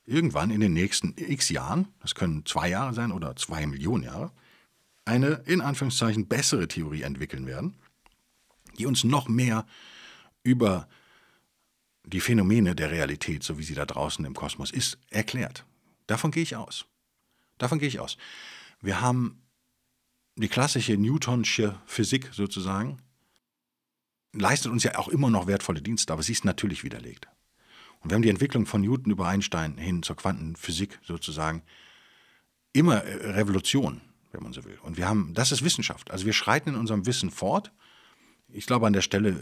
irgendwann 0.04 0.50
in 0.50 0.60
den 0.60 0.72
nächsten 0.72 1.14
x 1.16 1.48
Jahren, 1.48 1.88
das 2.00 2.14
können 2.14 2.46
zwei 2.46 2.68
Jahre 2.68 2.94
sein 2.94 3.10
oder 3.10 3.34
zwei 3.36 3.66
Millionen 3.66 4.04
Jahre, 4.04 4.30
eine 5.04 5.42
in 5.46 5.60
Anführungszeichen 5.60 6.26
bessere 6.26 6.68
Theorie 6.68 7.02
entwickeln 7.02 7.46
werden, 7.46 7.74
die 8.78 8.86
uns 8.86 9.04
noch 9.04 9.28
mehr 9.28 9.66
über 10.42 10.88
die 12.06 12.20
Phänomene 12.20 12.74
der 12.74 12.90
Realität, 12.90 13.42
so 13.42 13.58
wie 13.58 13.64
sie 13.64 13.74
da 13.74 13.84
draußen 13.84 14.24
im 14.24 14.34
Kosmos 14.34 14.70
ist, 14.70 14.98
erklärt. 15.10 15.66
Davon 16.06 16.30
gehe 16.30 16.42
ich 16.42 16.56
aus. 16.56 16.86
Davon 17.58 17.78
gehe 17.78 17.88
ich 17.88 18.00
aus. 18.00 18.16
Wir 18.80 19.00
haben 19.00 19.42
die 20.36 20.48
klassische 20.48 20.96
Newtonsche 20.96 21.78
Physik 21.86 22.30
sozusagen, 22.32 22.98
leistet 24.32 24.70
uns 24.70 24.84
ja 24.84 24.96
auch 24.98 25.08
immer 25.08 25.30
noch 25.30 25.46
wertvolle 25.46 25.82
Dienste, 25.82 26.12
aber 26.12 26.22
sie 26.22 26.32
ist 26.32 26.44
natürlich 26.44 26.84
widerlegt. 26.84 27.26
Und 28.00 28.10
wir 28.10 28.14
haben 28.14 28.22
die 28.22 28.30
Entwicklung 28.30 28.66
von 28.66 28.82
Newton 28.82 29.10
über 29.10 29.26
Einstein 29.26 29.78
hin 29.78 30.02
zur 30.02 30.16
Quantenphysik 30.16 31.00
sozusagen 31.02 31.62
immer 32.72 33.02
äh, 33.02 33.30
Revolution, 33.30 34.00
wenn 34.32 34.42
man 34.42 34.52
so 34.52 34.64
will. 34.64 34.78
Und 34.82 34.96
wir 34.96 35.08
haben, 35.08 35.32
das 35.34 35.50
ist 35.50 35.64
Wissenschaft. 35.64 36.10
Also 36.10 36.26
wir 36.26 36.34
schreiten 36.34 36.70
in 36.70 36.76
unserem 36.76 37.06
Wissen 37.06 37.30
fort. 37.30 37.72
Ich 38.48 38.66
glaube 38.66 38.86
an 38.86 38.92
der 38.92 39.00
Stelle 39.00 39.30
äh, 39.30 39.34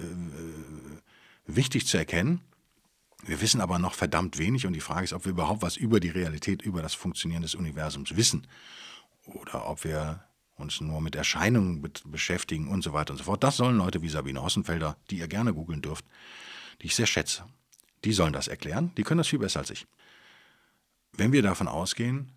wichtig 1.46 1.86
zu 1.86 1.98
erkennen. 1.98 2.40
Wir 3.26 3.40
wissen 3.40 3.60
aber 3.60 3.78
noch 3.78 3.94
verdammt 3.94 4.38
wenig 4.38 4.66
und 4.66 4.74
die 4.74 4.80
Frage 4.80 5.04
ist, 5.04 5.12
ob 5.12 5.24
wir 5.24 5.32
überhaupt 5.32 5.62
was 5.62 5.76
über 5.76 6.00
die 6.00 6.10
Realität, 6.10 6.62
über 6.62 6.82
das 6.82 6.94
Funktionieren 6.94 7.42
des 7.42 7.54
Universums 7.54 8.16
wissen. 8.16 8.46
Oder 9.26 9.66
ob 9.68 9.84
wir 9.84 10.24
uns 10.56 10.80
nur 10.80 11.00
mit 11.00 11.16
Erscheinungen 11.16 11.82
beschäftigen 12.06 12.68
und 12.68 12.82
so 12.82 12.92
weiter 12.92 13.12
und 13.12 13.18
so 13.18 13.24
fort. 13.24 13.42
Das 13.42 13.56
sollen 13.56 13.76
Leute 13.76 14.02
wie 14.02 14.08
Sabine 14.08 14.42
Hossenfelder, 14.42 14.96
die 15.10 15.18
ihr 15.18 15.28
gerne 15.28 15.54
googeln 15.54 15.82
dürft, 15.82 16.04
die 16.80 16.86
ich 16.86 16.94
sehr 16.94 17.06
schätze. 17.06 17.44
Die 18.04 18.12
sollen 18.12 18.32
das 18.32 18.48
erklären, 18.48 18.92
die 18.96 19.02
können 19.02 19.18
das 19.18 19.28
viel 19.28 19.38
besser 19.38 19.60
als 19.60 19.70
ich. 19.70 19.86
Wenn 21.12 21.32
wir 21.32 21.42
davon 21.42 21.68
ausgehen, 21.68 22.32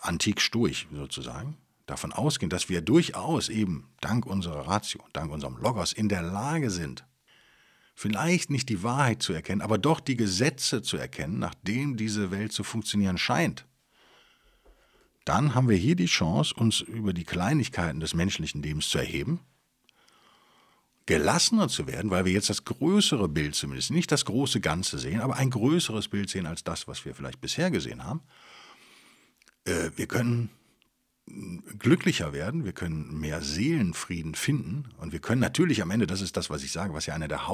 antik 0.00 0.40
stoisch 0.40 0.88
sozusagen, 0.92 1.56
davon 1.86 2.12
ausgehen, 2.12 2.50
dass 2.50 2.68
wir 2.68 2.80
durchaus 2.80 3.48
eben 3.48 3.88
dank 4.00 4.26
unserer 4.26 4.66
Ratio, 4.66 5.04
dank 5.12 5.30
unserem 5.30 5.56
Logos 5.58 5.92
in 5.92 6.08
der 6.08 6.22
Lage 6.22 6.70
sind, 6.70 7.04
vielleicht 8.00 8.48
nicht 8.48 8.70
die 8.70 8.82
Wahrheit 8.82 9.20
zu 9.22 9.34
erkennen, 9.34 9.60
aber 9.60 9.76
doch 9.76 10.00
die 10.00 10.16
Gesetze 10.16 10.80
zu 10.80 10.96
erkennen, 10.96 11.38
nachdem 11.38 11.98
diese 11.98 12.30
Welt 12.30 12.50
zu 12.50 12.64
funktionieren 12.64 13.18
scheint, 13.18 13.66
dann 15.26 15.54
haben 15.54 15.68
wir 15.68 15.76
hier 15.76 15.96
die 15.96 16.06
Chance, 16.06 16.54
uns 16.54 16.80
über 16.80 17.12
die 17.12 17.24
Kleinigkeiten 17.24 18.00
des 18.00 18.14
menschlichen 18.14 18.62
Lebens 18.62 18.88
zu 18.88 18.96
erheben, 18.96 19.40
gelassener 21.04 21.68
zu 21.68 21.86
werden, 21.86 22.10
weil 22.10 22.24
wir 22.24 22.32
jetzt 22.32 22.48
das 22.48 22.64
größere 22.64 23.28
Bild 23.28 23.54
zumindest, 23.54 23.90
nicht 23.90 24.10
das 24.10 24.24
große 24.24 24.62
Ganze 24.62 24.98
sehen, 24.98 25.20
aber 25.20 25.36
ein 25.36 25.50
größeres 25.50 26.08
Bild 26.08 26.30
sehen 26.30 26.46
als 26.46 26.64
das, 26.64 26.88
was 26.88 27.04
wir 27.04 27.14
vielleicht 27.14 27.42
bisher 27.42 27.70
gesehen 27.70 28.02
haben. 28.02 28.22
Äh, 29.66 29.90
wir 29.96 30.06
können 30.06 30.48
glücklicher 31.78 32.32
werden, 32.32 32.64
wir 32.64 32.72
können 32.72 33.20
mehr 33.20 33.42
Seelenfrieden 33.42 34.34
finden 34.34 34.88
und 34.96 35.12
wir 35.12 35.20
können 35.20 35.42
natürlich 35.42 35.82
am 35.82 35.90
Ende, 35.90 36.06
das 36.06 36.22
ist 36.22 36.38
das, 36.38 36.48
was 36.48 36.62
ich 36.62 36.72
sage, 36.72 36.94
was 36.94 37.04
ja 37.04 37.14
einer 37.14 37.28
der 37.28 37.46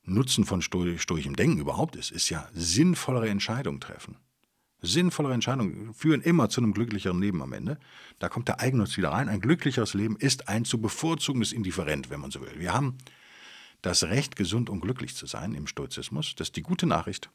Hauptnutzen 0.00 0.44
von 0.44 0.60
stoischem 0.60 1.36
Denken 1.36 1.60
überhaupt 1.60 1.94
ist, 1.94 2.10
ist 2.10 2.30
ja 2.30 2.48
sinnvollere 2.52 3.28
Entscheidungen 3.28 3.80
treffen. 3.80 4.16
Sinnvollere 4.82 5.34
Entscheidungen 5.34 5.94
führen 5.94 6.22
immer 6.22 6.48
zu 6.48 6.60
einem 6.60 6.72
glücklicheren 6.72 7.20
Leben 7.20 7.42
am 7.42 7.52
Ende. 7.52 7.78
Da 8.18 8.28
kommt 8.28 8.48
der 8.48 8.60
Eigennutz 8.60 8.96
wieder 8.96 9.10
rein. 9.10 9.28
Ein 9.28 9.40
glücklicheres 9.40 9.94
Leben 9.94 10.16
ist 10.16 10.48
ein 10.48 10.64
zu 10.64 10.80
bevorzugendes 10.80 11.52
Indifferent, 11.52 12.10
wenn 12.10 12.20
man 12.20 12.30
so 12.30 12.40
will. 12.40 12.58
Wir 12.58 12.72
haben 12.72 12.96
das 13.82 14.02
Recht, 14.04 14.36
gesund 14.36 14.68
und 14.68 14.80
glücklich 14.80 15.14
zu 15.14 15.26
sein 15.26 15.54
im 15.54 15.66
Stoizismus. 15.66 16.34
Das 16.34 16.48
ist 16.48 16.56
die 16.56 16.62
gute 16.62 16.86
Nachricht. 16.86 17.30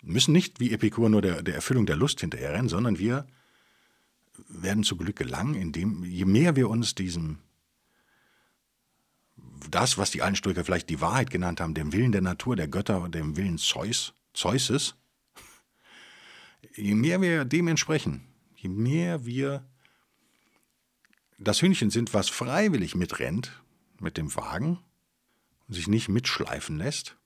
Wir 0.00 0.12
müssen 0.12 0.32
nicht 0.32 0.60
wie 0.60 0.72
Epikur 0.72 1.10
nur 1.10 1.22
der, 1.22 1.42
der 1.42 1.56
Erfüllung 1.56 1.86
der 1.86 1.96
Lust 1.96 2.20
hinterherrennen, 2.20 2.68
sondern 2.68 2.98
wir 2.98 3.26
werden 4.48 4.84
zu 4.84 4.96
Glück 4.96 5.16
gelangen, 5.16 5.54
indem 5.54 6.04
je 6.04 6.24
mehr 6.24 6.56
wir 6.56 6.70
uns 6.70 6.94
diesem 6.94 7.40
das, 9.70 9.98
was 9.98 10.10
die 10.10 10.22
alten 10.22 10.36
Stoiker 10.36 10.64
vielleicht 10.64 10.90
die 10.90 11.00
Wahrheit 11.00 11.30
genannt 11.30 11.60
haben, 11.60 11.74
dem 11.74 11.92
Willen 11.92 12.12
der 12.12 12.20
Natur, 12.20 12.56
der 12.56 12.68
Götter, 12.68 13.08
dem 13.08 13.36
Willen 13.36 13.58
Zeus, 13.58 14.14
Zeuses, 14.32 14.96
je 16.74 16.94
mehr 16.94 17.20
wir 17.20 17.44
dem 17.44 17.68
entsprechen, 17.68 18.26
je 18.56 18.68
mehr 18.68 19.24
wir 19.24 19.64
das 21.38 21.62
Hühnchen 21.62 21.90
sind, 21.90 22.14
was 22.14 22.28
freiwillig 22.28 22.94
mitrennt 22.94 23.62
mit 24.00 24.16
dem 24.16 24.34
Wagen 24.34 24.78
und 25.68 25.74
sich 25.74 25.88
nicht 25.88 26.08
mitschleifen 26.08 26.78
lässt, 26.78 27.16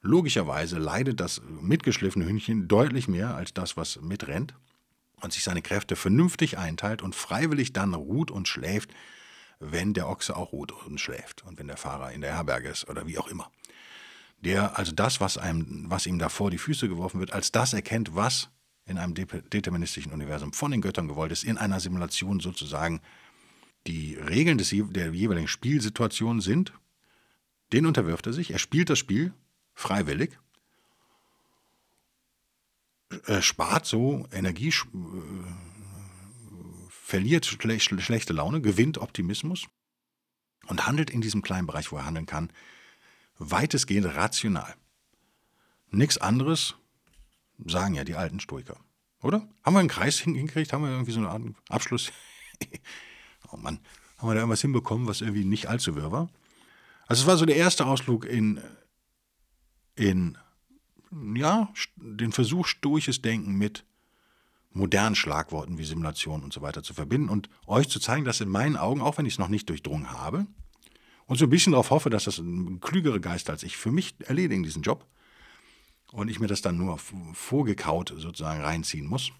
logischerweise 0.00 0.78
leidet 0.78 1.20
das 1.20 1.42
mitgeschliffene 1.60 2.26
Hühnchen 2.26 2.68
deutlich 2.68 3.08
mehr 3.08 3.34
als 3.34 3.52
das, 3.52 3.76
was 3.76 4.00
mitrennt 4.00 4.54
und 5.20 5.32
sich 5.32 5.44
seine 5.44 5.62
Kräfte 5.62 5.96
vernünftig 5.96 6.58
einteilt 6.58 7.02
und 7.02 7.14
freiwillig 7.14 7.72
dann 7.72 7.94
ruht 7.94 8.30
und 8.30 8.48
schläft, 8.48 8.92
wenn 9.60 9.94
der 9.94 10.08
Ochse 10.08 10.36
auch 10.36 10.52
ruht 10.52 10.72
und 10.72 11.00
schläft 11.00 11.44
und 11.44 11.58
wenn 11.58 11.66
der 11.66 11.76
Fahrer 11.76 12.12
in 12.12 12.20
der 12.20 12.34
Herberge 12.34 12.68
ist 12.68 12.88
oder 12.88 13.06
wie 13.06 13.18
auch 13.18 13.28
immer. 13.28 13.50
Der 14.40 14.78
also 14.78 14.92
das, 14.92 15.20
was, 15.20 15.36
einem, 15.36 15.86
was 15.88 16.06
ihm 16.06 16.18
da 16.18 16.28
vor 16.28 16.50
die 16.50 16.58
Füße 16.58 16.88
geworfen 16.88 17.18
wird, 17.20 17.32
als 17.32 17.50
das 17.50 17.72
erkennt, 17.72 18.14
was 18.14 18.50
in 18.86 18.98
einem 18.98 19.14
deterministischen 19.14 20.12
Universum 20.12 20.52
von 20.52 20.70
den 20.70 20.80
Göttern 20.80 21.08
gewollt 21.08 21.32
ist, 21.32 21.44
in 21.44 21.58
einer 21.58 21.80
Simulation 21.80 22.40
sozusagen 22.40 23.00
die 23.86 24.14
Regeln 24.14 24.58
des, 24.58 24.70
der 24.70 25.12
jeweiligen 25.12 25.48
Spielsituation 25.48 26.40
sind, 26.40 26.72
den 27.72 27.86
unterwirft 27.86 28.26
er 28.26 28.32
sich, 28.32 28.50
er 28.50 28.58
spielt 28.58 28.90
das 28.90 28.98
Spiel 28.98 29.34
freiwillig, 29.74 30.38
er 33.26 33.42
spart 33.42 33.86
so 33.86 34.26
Energie, 34.32 34.72
verliert 37.08 37.46
schlechte 37.46 38.34
Laune, 38.34 38.60
gewinnt 38.60 38.98
Optimismus 38.98 39.66
und 40.66 40.86
handelt 40.86 41.08
in 41.08 41.22
diesem 41.22 41.40
kleinen 41.40 41.66
Bereich, 41.66 41.90
wo 41.90 41.96
er 41.96 42.04
handeln 42.04 42.26
kann, 42.26 42.52
weitestgehend 43.38 44.14
rational. 44.14 44.74
Nichts 45.90 46.18
anderes 46.18 46.74
sagen 47.64 47.94
ja 47.94 48.04
die 48.04 48.14
alten 48.14 48.40
Stoiker. 48.40 48.78
Oder? 49.22 49.48
Haben 49.62 49.74
wir 49.74 49.80
einen 49.80 49.88
Kreis 49.88 50.18
hingekriegt? 50.18 50.74
Haben 50.74 50.82
wir 50.82 50.90
irgendwie 50.90 51.12
so 51.12 51.20
eine 51.20 51.30
Art 51.30 51.42
Abschluss? 51.70 52.12
oh 53.52 53.56
Mann, 53.56 53.80
haben 54.18 54.28
wir 54.28 54.34
da 54.34 54.40
irgendwas 54.40 54.60
hinbekommen, 54.60 55.06
was 55.06 55.22
irgendwie 55.22 55.46
nicht 55.46 55.66
allzu 55.66 55.96
wirr 55.96 56.12
war? 56.12 56.28
Also 57.06 57.22
es 57.22 57.26
war 57.26 57.38
so 57.38 57.46
der 57.46 57.56
erste 57.56 57.86
Ausflug 57.86 58.26
in, 58.26 58.60
in 59.94 60.36
ja, 61.34 61.72
den 61.96 62.32
Versuch, 62.32 62.66
stoisches 62.66 63.22
Denken 63.22 63.54
mit 63.54 63.86
modernen 64.78 65.14
Schlagworten 65.14 65.76
wie 65.76 65.84
Simulation 65.84 66.42
und 66.42 66.52
so 66.52 66.62
weiter 66.62 66.82
zu 66.82 66.94
verbinden 66.94 67.28
und 67.28 67.50
euch 67.66 67.88
zu 67.88 68.00
zeigen, 68.00 68.24
dass 68.24 68.40
in 68.40 68.48
meinen 68.48 68.76
Augen, 68.76 69.02
auch 69.02 69.18
wenn 69.18 69.26
ich 69.26 69.34
es 69.34 69.38
noch 69.38 69.48
nicht 69.48 69.68
durchdrungen 69.68 70.12
habe, 70.12 70.46
und 71.26 71.36
so 71.36 71.44
ein 71.44 71.50
bisschen 71.50 71.72
darauf 71.72 71.90
hoffe, 71.90 72.08
dass 72.08 72.24
das 72.24 72.40
klügere 72.80 73.20
Geist 73.20 73.50
als 73.50 73.62
ich 73.62 73.76
für 73.76 73.92
mich 73.92 74.14
erledigen, 74.26 74.62
diesen 74.62 74.82
Job, 74.82 75.06
und 76.10 76.28
ich 76.28 76.40
mir 76.40 76.46
das 76.46 76.62
dann 76.62 76.78
nur 76.78 76.98
vorgekaut 76.98 78.14
sozusagen 78.16 78.62
reinziehen 78.62 79.06
muss. 79.06 79.30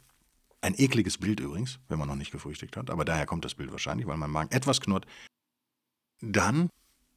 Ein 0.61 0.75
ekliges 0.77 1.17
Bild 1.17 1.41
übrigens, 1.41 1.79
wenn 1.89 1.99
man 1.99 2.09
noch 2.09 2.17
nicht 2.17 2.31
gefrühstückt 2.31 2.77
hat, 2.77 2.91
aber 2.91 3.07
daher 3.07 3.25
kommt 3.25 3.47
das 3.47 3.55
Bild 3.55 3.73
wahrscheinlich, 3.73 4.07
weil 4.07 4.19
mein 4.19 4.31
Magen 4.31 4.51
etwas 4.51 4.83
knurrt. 4.83 5.07
Dann 6.21 6.69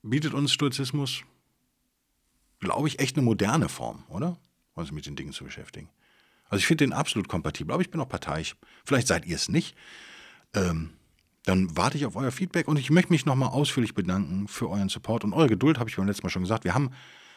bietet 0.03 0.33
uns 0.33 0.53
Stoizismus, 0.53 1.23
glaube 2.59 2.87
ich, 2.87 2.99
echt 2.99 3.17
eine 3.17 3.25
moderne 3.25 3.67
Form, 3.67 4.03
oder? 4.07 4.37
Uns 4.73 4.91
mit 4.91 5.05
den 5.05 5.17
Dingen 5.17 5.33
zu 5.33 5.43
beschäftigen. 5.43 5.89
Also 6.51 6.59
ich 6.59 6.67
finde 6.67 6.83
den 6.83 6.93
absolut 6.93 7.29
kompatibel, 7.29 7.73
aber 7.73 7.81
ich 7.81 7.89
bin 7.89 8.01
auch 8.01 8.09
parteiisch. 8.09 8.55
Vielleicht 8.83 9.07
seid 9.07 9.25
ihr 9.25 9.37
es 9.37 9.47
nicht. 9.47 9.75
Ähm, 10.53 10.91
dann 11.45 11.75
warte 11.75 11.97
ich 11.97 12.05
auf 12.05 12.17
euer 12.17 12.31
Feedback 12.31 12.67
und 12.67 12.77
ich 12.77 12.91
möchte 12.91 13.11
mich 13.11 13.25
nochmal 13.25 13.49
ausführlich 13.49 13.95
bedanken 13.95 14.49
für 14.49 14.69
euren 14.69 14.89
Support 14.89 15.23
und 15.23 15.33
eure 15.33 15.47
Geduld, 15.47 15.79
habe 15.79 15.89
ich 15.89 15.95
beim 15.95 16.05
letzten 16.05 16.23
Mal 16.23 16.29
schon 16.29 16.43
gesagt. 16.43 16.65
Wir 16.65 16.75
haben 16.75 16.91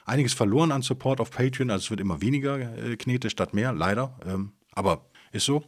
einiges 0.04 0.34
verloren 0.34 0.72
an 0.72 0.82
Support 0.82 1.20
auf 1.20 1.30
Patreon, 1.30 1.70
also 1.70 1.84
es 1.84 1.90
wird 1.90 2.00
immer 2.00 2.20
weniger 2.20 2.58
äh, 2.76 2.96
Knete 2.96 3.30
statt 3.30 3.54
mehr, 3.54 3.72
leider. 3.72 4.18
Ähm, 4.26 4.52
aber 4.72 5.06
ist 5.30 5.46
so. 5.46 5.64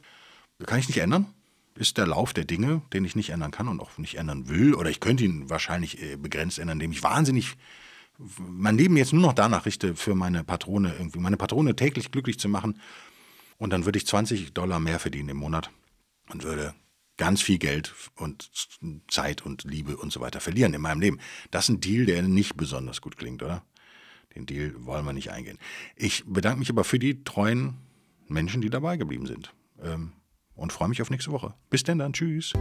Kann 0.67 0.81
ich 0.81 0.89
nicht 0.89 0.99
ändern. 0.99 1.27
Ist 1.77 1.99
der 1.99 2.07
Lauf 2.09 2.33
der 2.33 2.45
Dinge, 2.45 2.83
den 2.93 3.05
ich 3.05 3.15
nicht 3.15 3.31
ändern 3.31 3.53
kann 3.53 3.69
und 3.69 3.81
auch 3.81 3.97
nicht 3.97 4.17
ändern 4.19 4.49
will. 4.49 4.75
Oder 4.75 4.91
ich 4.91 4.99
könnte 4.99 5.25
ihn 5.25 5.49
wahrscheinlich 5.49 6.03
äh, 6.03 6.17
begrenzt 6.17 6.59
ändern, 6.59 6.79
indem 6.79 6.93
ich 6.93 7.05
wahnsinnig 7.05 7.57
mein 8.39 8.77
Leben 8.77 8.97
jetzt 8.97 9.13
nur 9.13 9.23
noch 9.23 9.35
danach 9.35 9.67
richte, 9.67 9.95
für 9.95 10.15
meine 10.15 10.45
Patrone 10.45 10.95
irgendwie, 10.99 11.19
meine 11.19 11.37
Patrone 11.37 11.77
täglich 11.77 12.11
glücklich 12.11 12.39
zu 12.39 12.49
machen. 12.49 12.81
Und 13.59 13.71
dann 13.71 13.85
würde 13.85 13.99
ich 13.99 14.07
20 14.07 14.53
Dollar 14.53 14.81
mehr 14.81 14.99
verdienen 14.99 15.31
im 15.31 15.38
Monat 15.38 15.71
und 16.31 16.45
würde 16.45 16.75
ganz 17.16 17.40
viel 17.40 17.59
Geld 17.59 17.95
und 18.16 18.51
Zeit 19.09 19.45
und 19.45 19.64
Liebe 19.64 19.97
und 19.97 20.12
so 20.12 20.21
weiter 20.21 20.40
verlieren 20.40 20.75
in 20.75 20.83
meinem 20.83 21.01
Leben. 21.01 21.19
Das 21.51 21.64
ist 21.64 21.69
ein 21.71 21.81
Deal, 21.81 22.05
der 22.07 22.23
nicht 22.23 22.57
besonders 22.57 23.01
gut 23.01 23.16
klingt, 23.16 23.42
oder? 23.42 23.64
Den 24.35 24.45
Deal 24.45 24.75
wollen 24.85 25.07
wir 25.07 25.14
nicht 25.14 25.31
eingehen. 25.31 25.59
Ich 25.97 26.25
bedanke 26.27 26.59
mich 26.59 26.69
aber 26.69 26.85
für 26.85 26.99
die 26.99 27.25
treuen 27.25 27.79
Menschen, 28.29 28.61
die 28.61 28.71
dabei 28.71 28.99
geblieben 28.99 29.27
sind. 29.27 29.55
Ähm, 29.83 30.12
und 30.55 30.73
freue 30.73 30.88
mich 30.88 31.03
auf 31.03 31.11
nächste 31.11 31.33
Woche. 31.33 31.55
Bis 31.71 31.85
denn 31.85 31.99
dann. 31.99 32.12
Tschüss. 32.12 32.53